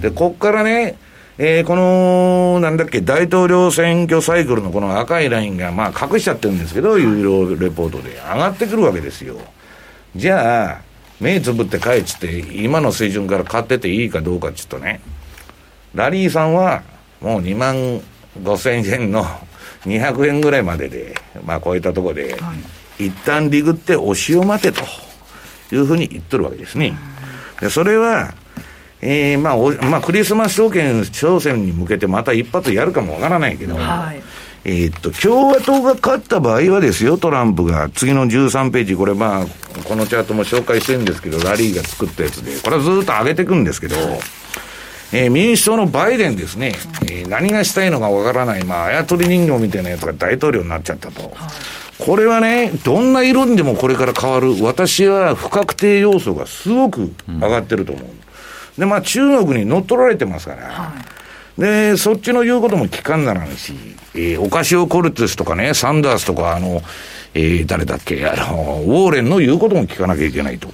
[0.00, 0.96] で、こっからね、
[1.38, 9.36] えー、この、なんだっけ、大統領選挙サイクルのこの赤いラインが、まあ、隠しちゃってるんですけど、ユーロレポートで上がってくるわけですよ。
[10.14, 10.80] じゃあ、
[11.20, 15.00] 目つぶって帰っつって、今の水準から買ってていいかどうかっつうとね、
[15.94, 16.82] ラリーさんは、
[17.20, 18.00] もう2万
[18.40, 19.24] 5千円の
[19.84, 21.14] 200円ぐらいまでで、
[21.44, 22.54] まあ、超えたところで、は
[22.98, 24.82] い、一旦リグって押しを待てと
[25.74, 26.94] いうふうに言っとるわけですね。
[27.60, 28.34] で、それは、
[29.00, 34.22] えー、まあ、まあ、クリスマス証券挑戦に向けてまた一発やるかもわからないけど、はい、
[34.64, 39.46] えー、っと、共和党が勝った場合はですよ、トランプが、次の13ページ、これまあ、
[39.84, 43.96] このチャートも紹介してるんですけど、ラリーが作ったやつで、これはずっと上げていくんですけど、
[45.12, 51.32] えー、民主党のバイデンですね、えー、何がしたいのかわからない、まあ、あやとり人形みたいなやつが大統領になっちゃったと。
[51.98, 58.04] これはね、どんな色にでもこれから変わる、私は不確定要素がすごく上がってると思う。
[58.04, 58.18] うん
[58.78, 60.92] で、まあ中国に乗っ取られてますから、は
[61.58, 63.74] い、で、そっちの言うことも聞かんならんし、
[64.14, 66.80] えー、オカシオ・コルテスとかね、サンダースとか、あの、
[67.34, 70.68] えー、誰だっけ、あの、ウォーレンの言うことも聞かなきゃいけないと。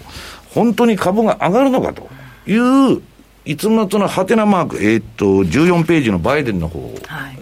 [0.54, 2.08] 本当に株が上がるのかと
[2.46, 3.02] いう、
[3.44, 6.94] いつもとのハテナマーク、えー、っと、14ページのバイデンの方を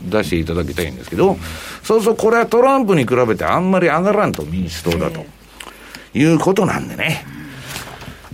[0.08, 1.38] 出していただきたいんですけど、はい、
[1.82, 5.24] そうそう、これはトランプに比べてあんまり上がらんと、民主党だと。
[6.14, 7.24] いうことなんでね。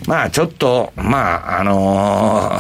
[0.07, 2.59] まあちょっと、まああの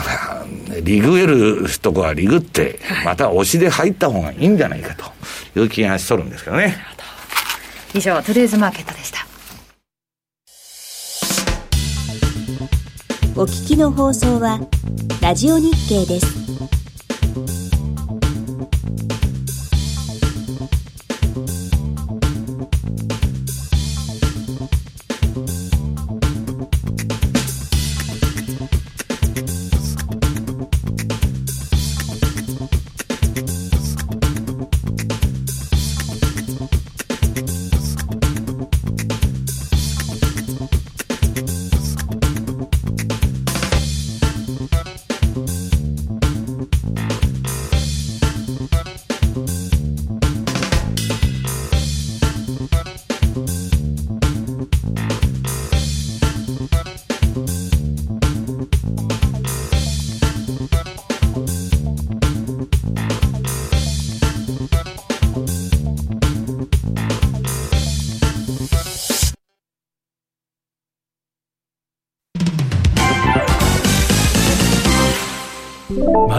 [0.71, 4.95] ー、リグえるとこはリグって、また押しで入った方がいいんじゃないか
[5.55, 6.77] という気がしとるんですけどね。
[7.95, 9.28] 以上、トゥデイズマーケットでした。
[13.41, 14.59] お聞きの放送は、
[15.23, 16.27] ラジオ日経です。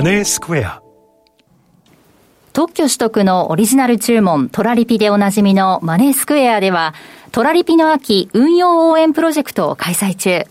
[0.01, 0.81] ネースクエア
[2.53, 6.93] 特許取得のオリジナル注文トラリピでおなじみのマネースクエアでは
[7.31, 10.45] トラリピの秋運用応援プロジェクトを開催中。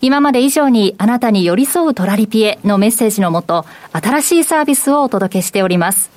[0.00, 6.10] 今まで以上にあなたに寄り添うトラリピへのメッセージのもと新しいサービスをお届けしております。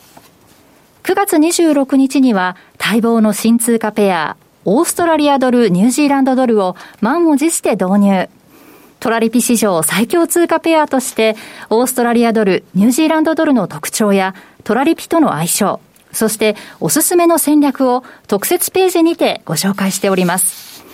[1.03, 8.29] 9月26日には待望の新通貨ペアオーストラリアドル、ニュージーランドドルを満を持して導入。
[9.01, 11.35] トラリピ史上最強通貨ペアとして、
[11.71, 20.85] オーストラリアドル、ニュージーランドドルの特徴や、トラリピとの相性、そしておすすめの戦略を特設ページにてご紹介しております。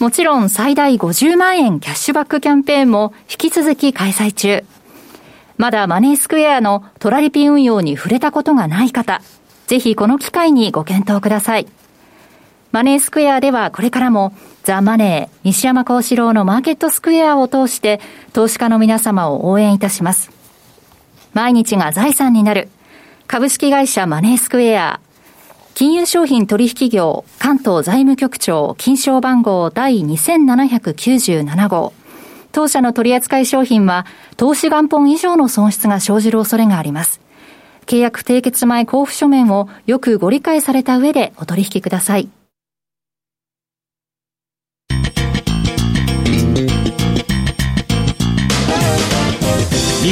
[0.00, 4.64] もちろん最大50万円キャッシュバックキャンペーンも引き続き開催中。
[5.58, 9.20] まだマネースクエアのトラリピ運用に触れたことがない方、
[9.66, 11.66] ぜひこの機会にご検討ください。
[12.72, 14.32] マネースクエアではこれからも
[14.64, 18.00] ザ・マネー西山幸四郎のマーケットスクエアを通して
[18.32, 20.30] 投資家の皆様を応援いたします。
[21.34, 22.68] 毎日が財産になる
[23.26, 25.00] 株式会社マネースクエア
[25.74, 31.92] 金融商品取引業関東財務局長金賞番号第2797号
[32.52, 34.04] 当社の取扱い商品は
[34.36, 37.20] 投資元本以上の損失が生じる恐れがあります。
[37.86, 42.28] 契約締結前交付書面をよくご理解された上でお取引ください。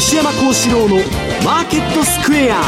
[0.01, 0.97] 西山幸四郎の
[1.45, 2.63] マーケットスクエア。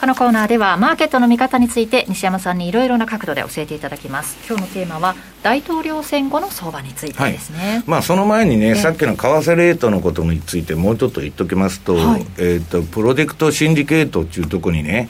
[0.00, 4.38] このコーナーではマーケットの見方について西山さんにいろいろな角度で教えていただきます。
[4.48, 15.08] 今日のテーマは大統領選後の相場についてですね、はい、まあ、その前にねさっきの為替レートのことについてもうちょっと言っときますと,、はい、えーと、プロジェクトシンジケートっていうところにね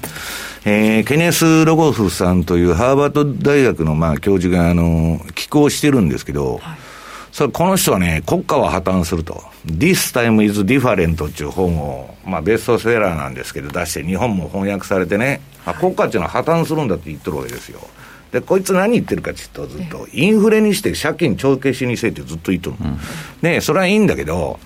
[0.65, 6.79] えー、ケネス・ロゴフさんというハーバード大学のまあ教授があの寄稿してるんですけど、はい
[7.33, 9.43] それこの人はね、国家は破綻すると。
[9.67, 17.81] This time is different っていう本を、まあベストセラーなんですけど出して日本も翻訳されてね、まあ、国家っていうのは破綻するんだって言ってるわけですよ。
[18.33, 22.91] で、こいつ何言ってるかって言うとずっと、インフレにして借金帳消しにせってずっと言ってるの。
[22.91, 22.99] うん、
[23.41, 24.61] ねそれはいいんだけど、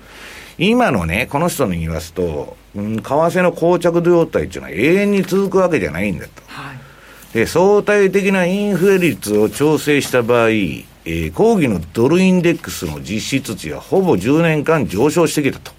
[0.59, 6.31] 今のね、この人に言わすと、うん、為替の膠着状態っていうのは永遠に続くわけじゃないんだと。
[6.48, 10.48] はい、で、相対的なインフレ率を調整した場合、
[11.07, 15.71] えー、抗議のドルインデックスの実質値はほぼ10年間上昇してきたと。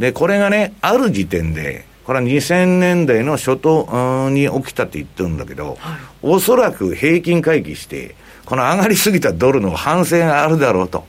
[0.00, 11.06] で、これがね、ある時点で、これは2000年代の初頭に起きたって言ってるんだけど、はい、おそらく平均回帰して、この上がりすぎたドルの反省があるだろうと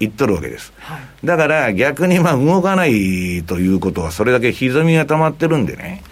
[0.00, 0.72] 言っとるわけです。
[0.78, 6.02] はい、だから逆にまあ動かないということは、それだけ歪みが溜まってるんでね、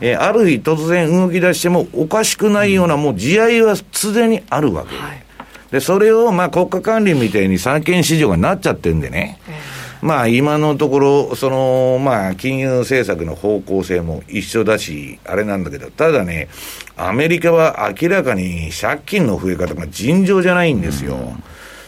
[0.00, 4.96] えー、ある日突然動き出してもおかしくないような、もう地合いはすでにあるわけで。
[4.98, 5.23] はい
[5.74, 9.40] で、それをまあ国家管理みたいに債券市場がなっちゃってるんでね、
[10.02, 16.46] まあ今のところ、そのまあ金融政策の方向性も一緒だし、あれなんだけど、ただね、
[16.96, 21.16] アメリカは明らかに借金の増え方が尋常じゃないんですよ。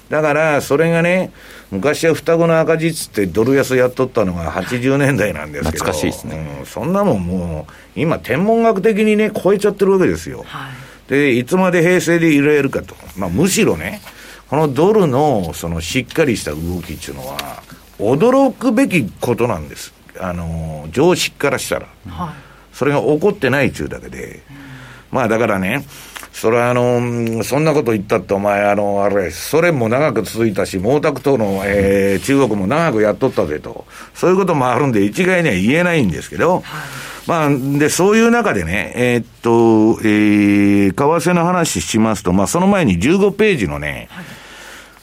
[0.08, 1.30] だから、それがね、
[1.70, 10.42] 昔は双子の赤字っつってドル安やっとったのが80年代なんですけど、懐かしいですね、うん、そんなもんもう、今、天文学的にね、超えちゃってるわけですよ。
[10.44, 12.94] はいで、いつまで平成でいられるかと。
[13.16, 14.00] まあ、むしろね、
[14.48, 17.62] このドルの、その、しっかりした動きっていうのは、
[17.98, 19.94] 驚くべきことなんです。
[20.18, 21.86] あの、常識からしたら。
[22.08, 22.34] はい、
[22.72, 24.42] それが起こってないっちゅうだけで。
[25.10, 25.84] まあ、だからね、
[26.32, 33.86] それはあの、そんなこと言ったって、お前、あの、あれ、ソ連も長く続いたし、毛沢東の、えー、中国も長くやっとったぜと。
[34.14, 36.62] そういうこともあるんで、一概には言えないんですけど、
[37.26, 44.24] まあ、で、そういう中でね、えー、っと、えー、為替の話しますと、まあ、その前に15ページのね、はい、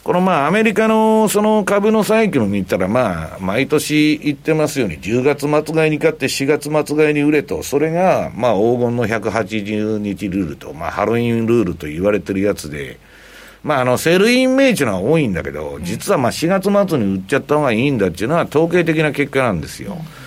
[0.03, 12.99] このまあ、アメリカのその株のサイクル見たら、まあ、毎年言ってますように、10月末買いに買って4月末買いに売れと、それが、まあ、黄金の180日ルールと、まあ、ハロウィンルールと言われてるやつで、
[13.63, 19.93] まあ、あの、 Sell in May っちのは多いんだけど、実はまあ、4月末に売っちゃった方がいいんだっていうのは統計的な結果なんですよ。
[19.93, 20.23] うん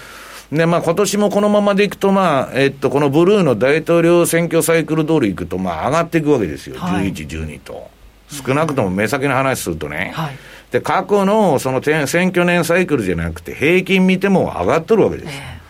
[0.52, 6.76] で、まあ、今年もこのままでいくと、まあ、えっと、このブルーの大統領選挙サイクル通りいくと、まあ、上がっていくわけですよ。
[6.78, 7.95] はい、11、12と。
[8.28, 10.12] 少なくとも目先の話するとね。
[10.14, 10.36] はい、
[10.70, 15.28] で、過去のその選挙年サイクルじゃなくて、平均見ても上がっとるわけです。
[15.32, 15.60] え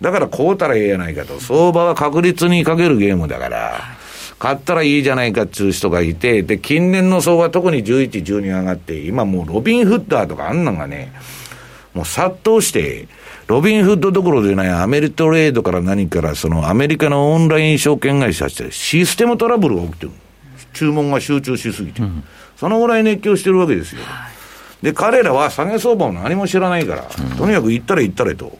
[0.00, 1.40] ー、だから、こうたらええやないかと。
[1.40, 3.98] 相場は確率にかけるゲームだから、
[4.38, 11.12] 買ったらいいじゃないかっていう人がいて、で、近年の相場特に11、12上がって、今もうロビンフッダーとかあんなんがね、
[11.94, 13.08] もう殺到して、
[13.48, 20.12] ロビンフッドどころでないアメリトレードから何から、そのアメリカのオンライン証券会社してシステムトラブルが起きてる。
[20.78, 22.22] 注文が集中しすぎて、うん、
[22.56, 24.02] そのぐらい熱狂してるわけですよ。
[24.82, 28.56] で、彼らは下げ相場を何も知らないから、うん、とにかく行ったら行ったれと。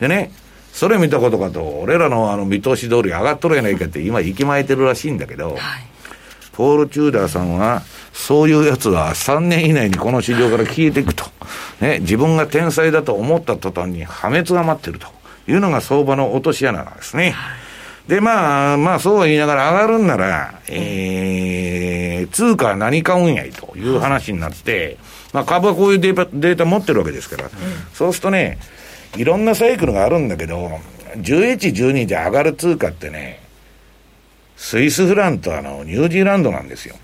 [0.00, 0.32] でね、
[0.72, 5.58] それ見たことかと、俺らのあの見通し通り上がっとるやないかって今、息巻いてるらしいんだけど、はい、
[6.52, 7.82] ポール・チューダーさんは、
[8.14, 11.26] そういうやつは3年以内にこの市場から消えていくと。
[11.80, 15.08] ね、自分が天才だと思った途端に破滅が待ってると
[15.48, 17.34] いうのが相場の落とし穴なんですね。
[18.10, 24.98] で、まあ、まあ、そうは言いながら上がるんなら、えー、通貨は何買うんやいという話になって、
[25.32, 27.48] まあ、株はこういうデータデータ持ってるわけですから、
[27.94, 28.58] そうするとね、
[29.16, 30.80] いろんなサイクルがあるんだけど、
[31.18, 33.40] 11、12で上がる通貨ってね、
[34.56, 36.96] スイスフランとあのニュージーランドなんですよ。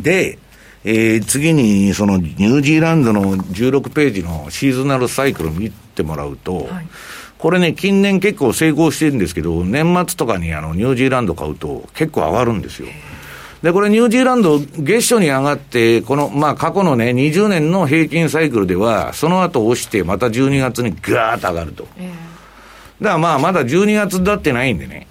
[0.00, 0.38] で、
[0.82, 6.86] えー、次にそのニュージーランドの16ページのシーズナルサイクル見てもらうと、はい、
[7.38, 12.88] これね、近年結構成功してるんですけど、年末とかにあのニュージーランド買うと結構上がるんですよ。
[13.62, 21.84] で、これニュージーランド月初に上がって、この、まあ過去のね、20年の平均サイクルでは、その後押してまた12月にガーッと上がると。
[21.84, 25.06] だからまあまだ12月だってないんでね。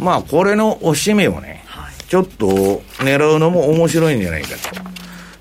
[0.00, 1.64] まあこれの押し目をね、
[2.08, 4.93] ちょっと狙うのも面白いんじゃないかと。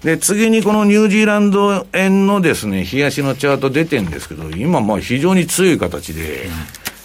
[0.03, 6.49] で、次にこのニュージーランド円のですね、冷やしのチャート出てるんですけど、今まあ非常に強い形で、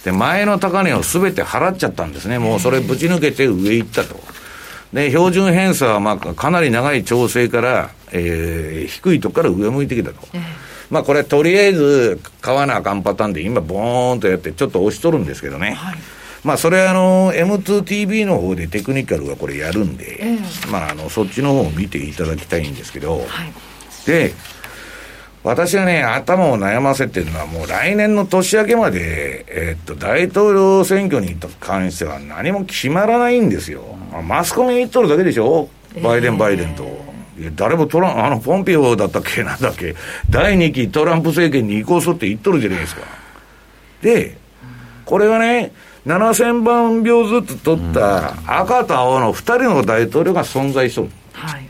[0.03, 2.39] で、前の高値をすべて払っちゃったんですね。
[2.39, 4.19] もうそれぶち抜けて上行ったと。
[4.93, 10.19] で、標準偏差はまあかなり長い調整から、えー、低いとこから上向いてきたと。
[10.89, 15.71] まあこれとりあえず買わなあかんパターンで今ボーンとやってちょっと押しとるんですけどね。
[15.71, 15.97] はい
[16.43, 23.27] まあ、それはあの、M2TV の方でテクニカルがこれやるんで、えー、まあ、あの、そっちの方を見ていただきたいんですけど、はい、
[24.05, 24.33] で、
[25.43, 33.83] 私はね、頭を悩ませてるのは、もう来年の年明けまで、えー、っと、大統領選挙に関しては何も決まらないんですよ。
[34.27, 35.69] マスコミに言っとるだけでしょ？
[36.03, 36.85] バイデン、バイデンと。
[37.55, 39.43] 誰もトラン、あの、ポンピオだったっけ？
[39.43, 39.95] なんだっけ？
[40.29, 43.01] 第2期トランプ政権に移行するって言っとるじゃないですか。
[44.01, 44.37] で、
[45.05, 45.71] これはね、
[46.05, 51.09] 7000万票ずつ取った赤と青の2人の大統領が存在しとる。
[51.33, 51.65] はい、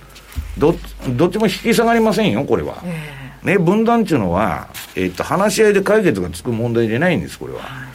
[0.57, 0.75] ど
[1.09, 2.77] どっちも引き下がりませんよ、これは。
[2.83, 7.61] えー、ね、分断っていうのは、えー、っと、話し合いで解決がつく問題じゃないんです、これは。
[7.61, 7.87] は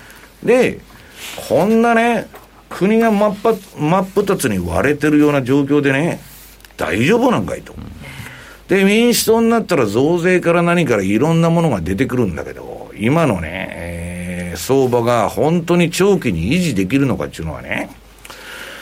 [0.42, 0.80] い、で、
[1.48, 2.26] こんなね、
[2.68, 6.20] 国が真っぱ真っ二つに割れてるような状況でね、
[6.76, 7.74] 大丈夫なんかいと。
[8.68, 13.63] で、民主党になったら増税から何からいろんなものが出てくるんだけど、今のね、
[14.54, 17.90] えー、相場が本当に長期に維持できるのかっていうのはね、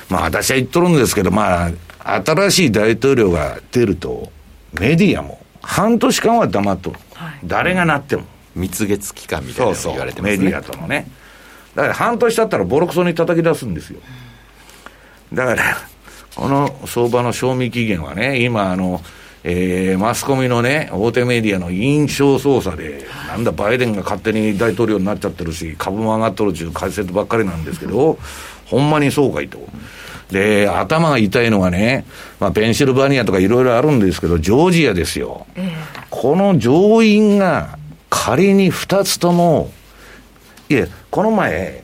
[0.08, 4.30] まあ私は言っとるんですけど、まあ、新しい大統領が出ると、
[4.78, 6.98] メディアも半年間は黙っとる。
[7.14, 8.24] はい、誰がなっても。
[8.54, 10.36] 蜜月期間みたいなの言われてますね。
[10.36, 11.08] そうそうメディアとのね。
[11.74, 14.00] だから半年経ったらボロクソに叩き出すんですよ。
[15.32, 15.76] だから、
[16.34, 19.00] この相場の賞味期限はね、今あの、
[19.44, 28.18] えー、マスコミのね、大手メディアの印象操作で、なんだ、バイデンが勝手に大統領になっちゃってるし、株も上がっとるっていう解説ばっかりなんですけど、
[28.66, 29.58] ほんまにそうかいと。
[30.30, 32.06] で、頭が痛いのはね、
[32.38, 35.46] まあ、ペンシルバニアとかいろいろあるんですけど、ジョージアですよ。
[36.08, 37.78] この上院が
[38.10, 39.72] 仮に2つとも、
[40.68, 41.82] いえ、この前、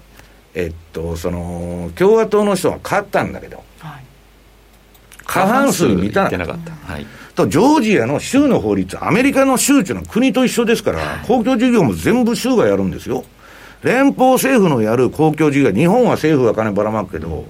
[0.55, 4.05] えっと、その、共和党の人が勝ったんだけど、はい、
[5.27, 6.93] 過半数満たなかった。
[6.93, 7.07] はい
[7.45, 13.25] と、ジョージアの州の法律、アメリカの州っていうのは国と一緒ですから、公共事業も全部州がやるんですよ。
[13.83, 17.47] 連邦政府のやる公共事業、日本は政府が金ばらまくけど、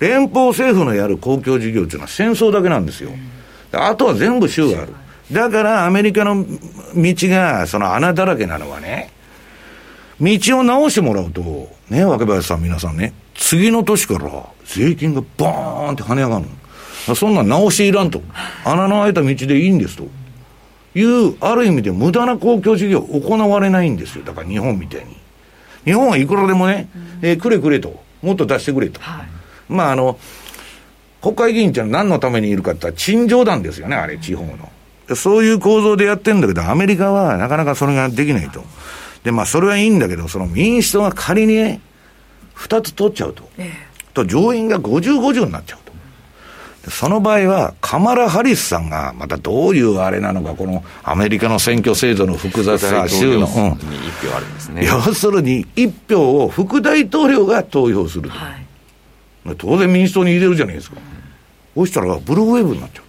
[0.00, 3.10] 連邦政府のやる公共事業っていうのは戦争だけなんですよ。
[3.72, 4.92] あとは全部州がある。
[5.30, 9.10] だからアメリカの道がその穴だらけなのはね、
[10.20, 14.30] 道を直してもらうと、ね、若林さん皆さんね、次の年から
[14.64, 16.48] 税金がボーンって跳ね上がるの。
[17.14, 18.22] そんなん直していらんと。
[18.64, 20.06] 穴の開いた道でいいんですと。
[20.94, 24.24] いう、ある意味で無駄な公共事業行われないんですよ。
[24.24, 25.16] だから日本みたいに。
[25.84, 26.88] 日本はいくらでもね、
[27.22, 28.02] えー、くれくれと。
[28.22, 29.00] もっと出してくれと。
[29.00, 29.26] はい、
[29.68, 30.18] まああの、
[31.22, 34.70] 国会議員ってのは何のためにいるかって言ったら、陳情団ですよね、あれ、地方の。
[35.16, 38.62] そういう構造でやってるんだけど、アメリカはなかなかそれができないと。
[39.24, 41.80] で、まあ、それはいいんだけど、その民主党が仮にね、
[42.54, 43.48] 二つ取っちゃうと。
[43.58, 43.72] ええ、
[44.14, 45.78] と、上院が50、50になっちゃう。
[46.88, 58.50] その場合は、カマラ・ハリスさんが、またどういうあれなのか、このアメリカの選挙制度の複雑さ、州の、うん、要するに、一票を副大統領が投票すると、は
[59.52, 60.96] い、当然民主党に入れるじゃないですか、
[61.74, 63.04] そしたらブルーウェーブになっちゃう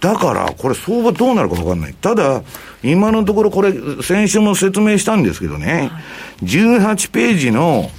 [0.00, 1.94] だから、これ、相場どうなるか分かんない。
[1.94, 2.42] ただ、
[2.84, 3.72] 今のところ、これ、
[4.02, 5.90] 先週も説明したんですけどね、
[6.44, 7.90] 18ページの、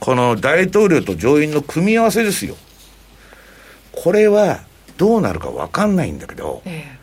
[0.00, 2.56] この大統領と上院の組み合わせですよ。
[3.96, 4.60] これは
[4.96, 6.98] どうなるか分かんないんだけど、ええ、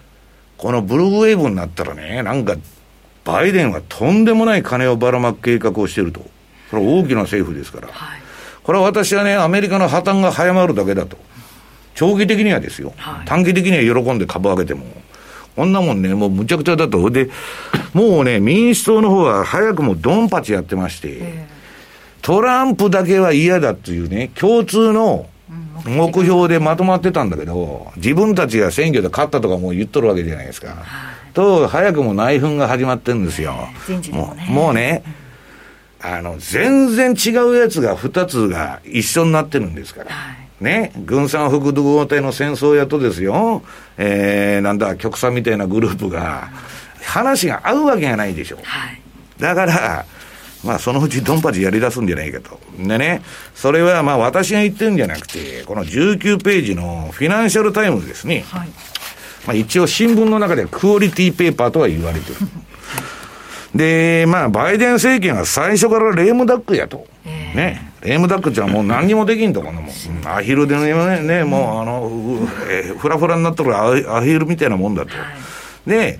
[0.57, 2.55] このブルーウェーブになったらね、なんか、
[3.25, 6.21] バイデンはとんでもない金をばらまく計画をしてると。
[6.71, 7.87] これ大きな政府ですから。
[7.89, 8.19] はい、
[8.63, 11.17] これは私はね、アメリカの破綻が早まるだけだと。
[11.95, 12.93] 長期的にはですよ。
[12.97, 14.85] はい、短期的には喜んで株上げても。
[15.55, 17.09] こんなもんね、もうむちゃくちゃだと。
[17.11, 17.29] で、
[17.93, 25.27] もうね、民主党の方は早くもドンパチやってまして、えー、トランプだけは嫌だっていうね、共通の
[25.85, 30.83] 目標でまとまってたんだけど、自分たちが選挙で勝ったとかもう言っとるわけじゃないですか。
[31.33, 33.69] と、早くも内紛が始まってるんですよ。
[34.11, 35.03] もうもうね、
[36.01, 40.11] あの、全然違うやつが2つが一緒になってるんですから。
[40.59, 43.63] ね、軍産複合体の戦争やとですよ、
[43.97, 46.49] えー、なんだ、極左みたいなグループが、
[47.03, 48.57] 話が合うわけがないでしょ。
[48.63, 49.01] はい、
[49.39, 50.05] だから、
[50.63, 52.59] まあ、そのうちドンパチやり出すんじゃないかと。
[52.77, 53.21] でね、
[53.53, 58.45] それはまあ私が言ってるんじゃなくて、この19ページのフィナンシャルタイムズですね。
[58.49, 58.69] はい、
[59.45, 62.35] まあ一応新聞の中でクオリティペーパーとは言われてる。
[63.75, 67.07] で、まあ、バイデン政権は最初からレームダックやと。
[67.25, 67.91] ね。
[68.01, 70.27] レームダックちゃんもう何にもできんとこのもん。
[70.27, 75.11] アヒルでね、ねもうあの、えー、フラフラになっとるアヒルみたいなもんだと。
[75.87, 76.19] で、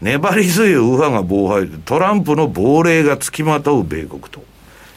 [0.00, 4.42] 粘り強い右派が暴敗、トランプの亡霊が付きまとう米国と。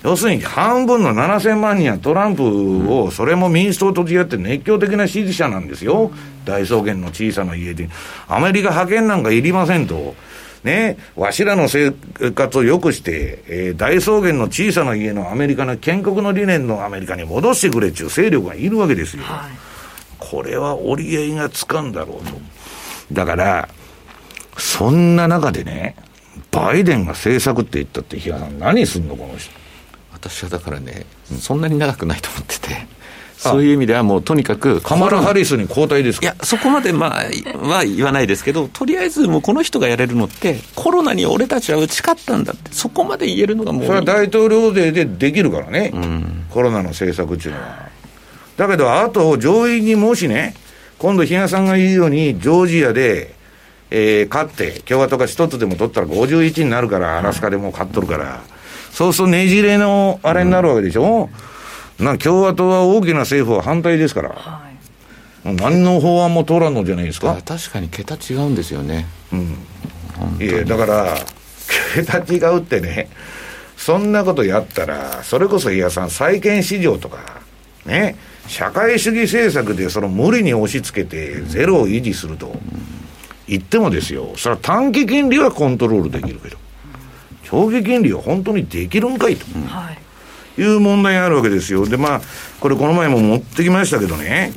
[0.03, 6.11] 要するに半分の7000万人はトランプを、それも民主党と違って熱狂的な支持者なんですよ。
[6.43, 7.89] 大草原の小さな家で。
[8.27, 10.15] アメリカ派遣なんかいりませんと。
[10.63, 11.91] ね、わしらの生
[12.35, 19.23] 活を良くして、えー、大草原の小さな家のアメリカの建国の理念のアメリカに戻してくれっていう勢力がいるわけですよ。
[19.23, 19.51] はい、
[20.19, 22.33] これは折り合いがつかんだろうと。
[23.11, 23.69] だから、
[24.57, 25.95] そんな中でね、
[26.51, 29.51] バイデンが政策って言ったって、比嘉さん、何すんの、この人。
[30.13, 31.05] 私はだからね、
[31.39, 33.01] そんなに長くないと思ってて。
[33.37, 34.81] そういう意味ではもうとにかく。
[34.81, 36.27] カマラ・ハリスに交代ですか？
[36.27, 37.23] いや、そこまでまあ、
[37.57, 43.85] は言わないですけど、とりあえずもうこの人がやれるのって、コロナに俺たちは打ち勝ったんだって、そこまで言えるのがもう。
[43.87, 47.89] それは大統領税でできるからね、うん、コロナの政策っていうのは。
[48.57, 50.53] だけど、あと上院にもしね、
[50.99, 53.33] 今度、比嘉さんが言うように、ジョージアで、
[53.91, 58.41] えー、勝って、共和党が一つでも取ったら51になるから、アラスカでも勝っとるから、
[58.91, 61.29] そうするとねじれのあれになるわけでしょ？
[61.99, 62.05] うん。
[62.05, 64.63] な共和党は大きな政府は反対ですから、は
[65.45, 67.39] い、何の法案も通らんのじゃないですか。
[67.45, 69.57] 確かに桁違うんですよね、うん、
[70.43, 71.15] いやだから
[71.93, 73.07] 桁違うってね
[73.77, 77.41] そんなことやったらそれこそ伊谷さん債券市場とか
[77.85, 78.15] ね
[78.47, 82.55] 社会主義政策でその無理に押し付けてゼロを維持すると
[83.51, 86.57] 言ってもですよそれは短期金利はコントロールできるけど
[87.43, 89.97] 長期金利は本当にできるんかいと、はい
[90.57, 91.87] いう問題があるわけですよ。
[91.87, 92.21] で、まあ、
[92.59, 94.51] これこの前も持ってきましたけどね、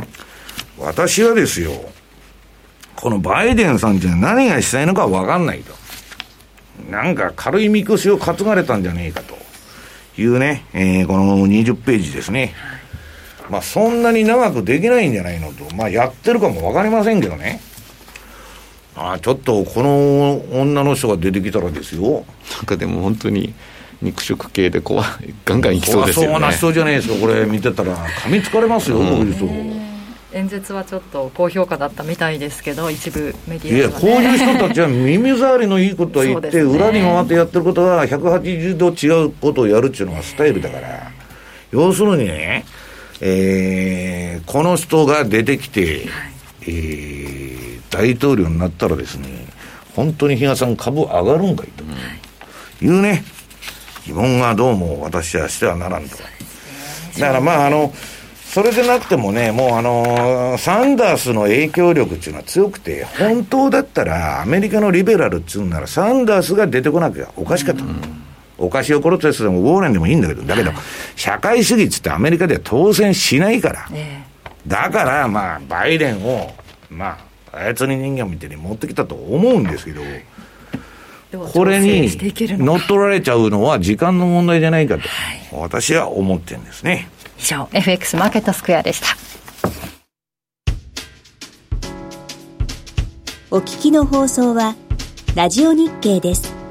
[0.79, 1.71] 私はですよ、
[2.97, 5.73] このバイデンさんって何がしたいのかわかんないと。
[6.91, 9.37] なんか軽いみこしを担がれたんじゃねえかと
[10.21, 12.55] いうね、えー、この20ページですね。
[13.49, 15.75] まあそんなに長くできないんじゃないのと。
[15.77, 17.61] まあやってるかもわかりませんけどね。
[18.97, 22.25] ああ、ちょっとこの女の人が出てきたらですよ。
[22.57, 23.55] なんかでも本当に、
[24.03, 26.33] 肉食系で怖い、ガンガンいきそうですよね。
[26.33, 29.35] そうな人じゃないですか、これ見てたら、噛みつかれますよ、うん、
[30.33, 41.11] 演説はちょっと高評価だったみたいですけど、一部メディア、ね、いや、こういう人たちは耳障りのいいことは言って、ね、裏に回ってやってることは、180度違うことをやるっていうのがスタイルだから、
[41.71, 42.65] 要するにね、
[43.21, 46.03] えー、この人が出てきて、はい、
[46.63, 47.14] えー、
[47.95, 49.29] 大統領になったらですね、
[49.95, 51.85] 本当に比嘉さん、株上がるんかいと。
[52.85, 52.89] い。
[52.89, 53.25] うね、
[54.07, 56.17] 疑問がどうも私はしてはならんと。
[57.19, 57.95] だからまあ、あの、
[58.45, 67.85] それでなくてもね、もうあの、サンダースの影響力っていうのは強くて、本当だったらアメリカのリベラルっていうなら、サンダースが出てこなきゃおかしかった。
[67.85, 67.97] うん、
[68.59, 70.73] おかしいプロテストでもウォーレンでもいいんだけど、だけど、
[71.15, 73.89] 社会主義っつってアメリカでは当選しないから。
[74.67, 76.53] だから、まあ、バイデンを、
[76.91, 80.03] まあ、操り人形みたいに持ってきたと思うんですけど、
[81.53, 82.09] これに
[82.59, 85.03] 乗っ取られちゃうのは時間の問題じゃないかと、
[85.53, 87.09] 私は思ってるんですね。
[87.39, 89.09] 以上、FX マーケットスクエアでした。
[93.51, 94.75] お聞きの放送は、
[95.35, 96.64] ラジオ日経です。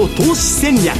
[0.00, 0.96] ト投資戦略。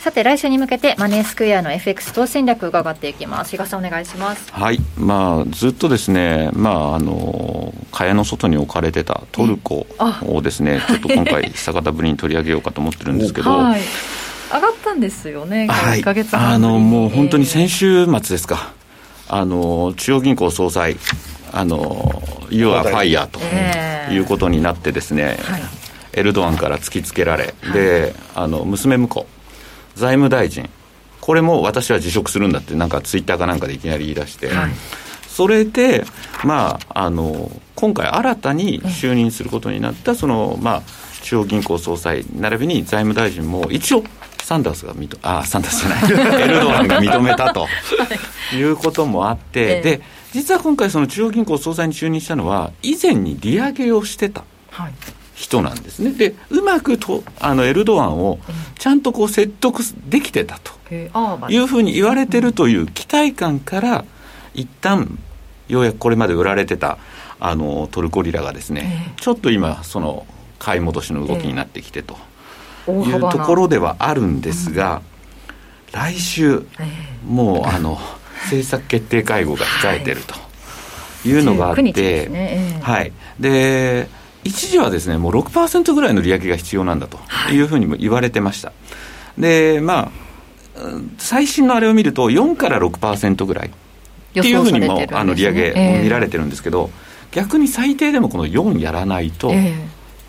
[0.00, 3.52] さて来週に向けてマネースクエアの FX 投資戦略伺っていきます。
[3.52, 4.50] 比嘉さんお願いします。
[4.50, 4.80] はい。
[4.96, 9.86] まあずっとですねまああの蚊帳の外に置かれてたトルコ
[10.26, 13.80] をですね ちょっと今回久方ぶりに取り上げようかと思ってるんですけど、はい、
[14.52, 18.72] 上がったんですよね、はい、1か月半あのもう本当に先週末ですか。
[19.28, 20.96] あの中央銀行総裁
[21.52, 23.38] あの You are fire と
[24.12, 25.62] いうことになってですね、はい、
[26.12, 29.26] エルドアンから突きつけられ、はい、であの娘婿
[29.94, 30.68] 財務大臣
[31.20, 34.70] これも私は辞職するんだってなんかツイッターかなんかでいきなり言い出して、はい、
[35.28, 36.04] それで、
[36.44, 40.82] まあ、あの今回新たに就任することになったその、まあ、
[41.22, 44.04] 中央銀行総裁並びに財務大臣も一応
[44.42, 46.42] サンダースが認あサンダースじゃない。
[46.42, 47.68] エルドアンが認めたと、
[48.52, 48.60] い。
[48.62, 50.00] うこともあって、で
[50.32, 54.42] 実は今回その中央銀行総裁に就任したのは以前に利上げをしてた。
[55.40, 56.10] 人なんですね。
[56.12, 58.38] で、うまくとあのエルドアンを
[58.78, 64.04] ちゃんとこう説得できてたというふうに言われてるという期待感から、
[64.52, 65.18] 一旦
[65.68, 66.98] ようやくこれまで売られてた
[67.38, 70.26] あのトルコリラがですね、ちょっと今、その
[70.58, 72.18] 買い戻しの動きになってきてと
[72.86, 75.00] いうところではあるんですが、
[75.92, 76.66] 来週、
[77.26, 77.98] もうあの
[78.42, 80.34] 政策決定会合が控えてると
[81.26, 82.28] いうのがあって、
[82.82, 84.06] はい、で
[84.44, 87.18] 一時はですねもう6%ぐらいの利上げが必要なんだと
[87.52, 87.60] い。
[87.60, 88.72] うふうにも言われてました。
[89.38, 90.30] でまあ
[91.18, 93.70] 最新のあれを見ると4から6%ぐらいっ
[94.32, 96.90] ていうふうにも、あの利上げ見られてるんですけど、
[97.32, 99.52] 逆に最低でもこの4やらないと、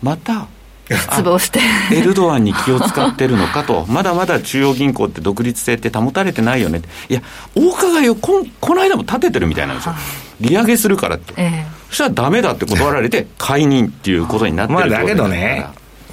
[0.02, 0.48] また
[0.88, 1.60] 失望して。
[1.92, 7.22] エルドアンに気を使ってるのかと、 まだまだ中央銀行って独立性って保たれてないよねいや、
[7.54, 9.94] 大伺いをここの間も立ててるみたいなんですよ、
[10.42, 15.66] 利上げするからって、えー、そしたらだめだって断られて、解任っていうことになってるまあだけどね、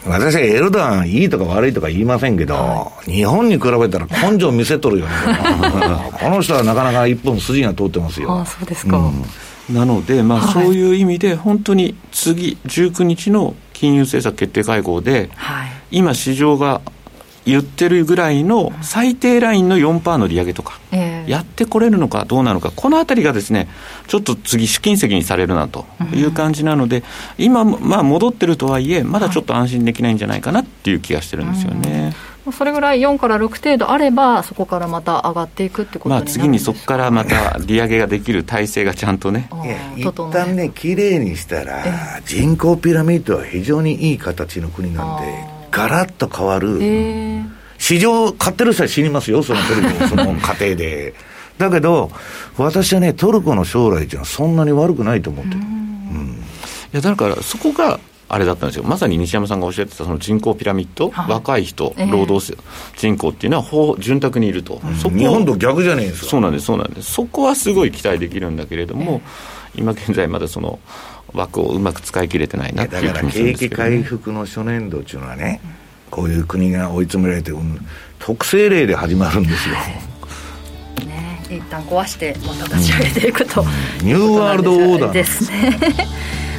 [0.08, 5.12] 私はエルドアンいいとか悪いとか言いませんけど、はい、日本に比べたら根性見せとるよね、
[6.20, 8.40] この人はなかなか一本筋が通ってますよ。
[8.40, 9.76] あそうですか、うん。
[9.76, 16.82] なので、まあ、そういう意味で、本当に次、19日の金融政策決定会合で、はい、今、市場が
[17.50, 20.80] 言ってるぐらいの最低ラインの4%の利上げとか、
[21.28, 23.68] やってこれるのかどうなのか、このあたりがですね、
[24.08, 27.04] ちょっと次、試金石にされるなという感じなので、
[27.38, 32.14] 今、まあ、戻ってるとはいえ、まだちょっと安心できないんじゃないかなっていう気がしてるんですよね。
[32.52, 39.50] それぐらい4から6程度あれば、そこからまた上がっていくってことまあ次にそこからまた利上げができる体制がちゃんとね。
[39.96, 41.84] 一旦ね、きれいにしたら、
[42.26, 46.80] 人口ピラミッドは非常にいい形の国なんで、ガラッと変わる。
[47.78, 51.14] 市場買ってる人は死にますよ、そのトルコ、その過程 で。
[51.58, 52.12] だけど、
[52.58, 55.58] 私はね、トルコの将来っていうのはそんなに悪くないと思ってる。
[55.60, 56.44] うん、
[56.94, 58.00] いやだからそこが
[58.30, 62.56] あれだったんですよ、まさに西山さんがおっしゃってたその人口ピラミッド、はい、若い人、労働
[62.96, 66.28] 人口っていうのは潤沢にいると、うん、そこ日本と逆じゃねえですか。
[66.30, 69.22] そうなんです、そうなんです、そこはすごい期待できるんだけれども、
[69.76, 70.80] 今現在まだその
[71.34, 75.62] 枠をうまく使い切れてないなっていうだから景気回復の初年度っていうのはね、
[76.10, 77.80] こういう国が追い詰められて、うん、
[78.20, 79.76] 特性例で始まるんですよ。
[81.06, 85.80] ね、一旦壊してまた立ち上げていくと、うん、ニューワールドオーダーですね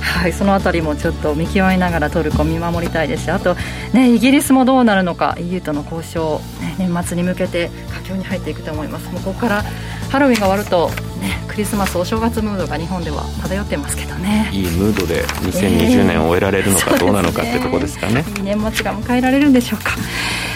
[0.01, 3.57] はい、そのあたりもちょっと見極めながらトルコ見守りたいですしあと、
[3.93, 9.11] ね、イギリスもどうなるのか EU との交渉、ね、年末に向けて佳境に入っていくと思います。
[9.13, 9.65] もうここから
[10.11, 10.89] ハロウィンが終わると、
[11.21, 14.51] ね、クリスマスお正月ムードが日本では漂ってますけどね。
[14.53, 18.25] いいムードで2020年を終えられるのかどうなのか、ってとこですかね。
[18.37, 19.93] いい年末が迎えられるんでしょうか。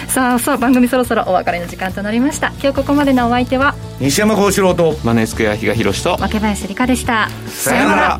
[0.09, 2.49] さあさあ番組そろそろお別れの時間となりました。
[2.61, 7.29] 今日ここまでのお相手は西山幸四郎とマネースクエア比嘉宏と若林理香でした。
[7.47, 8.19] さよなら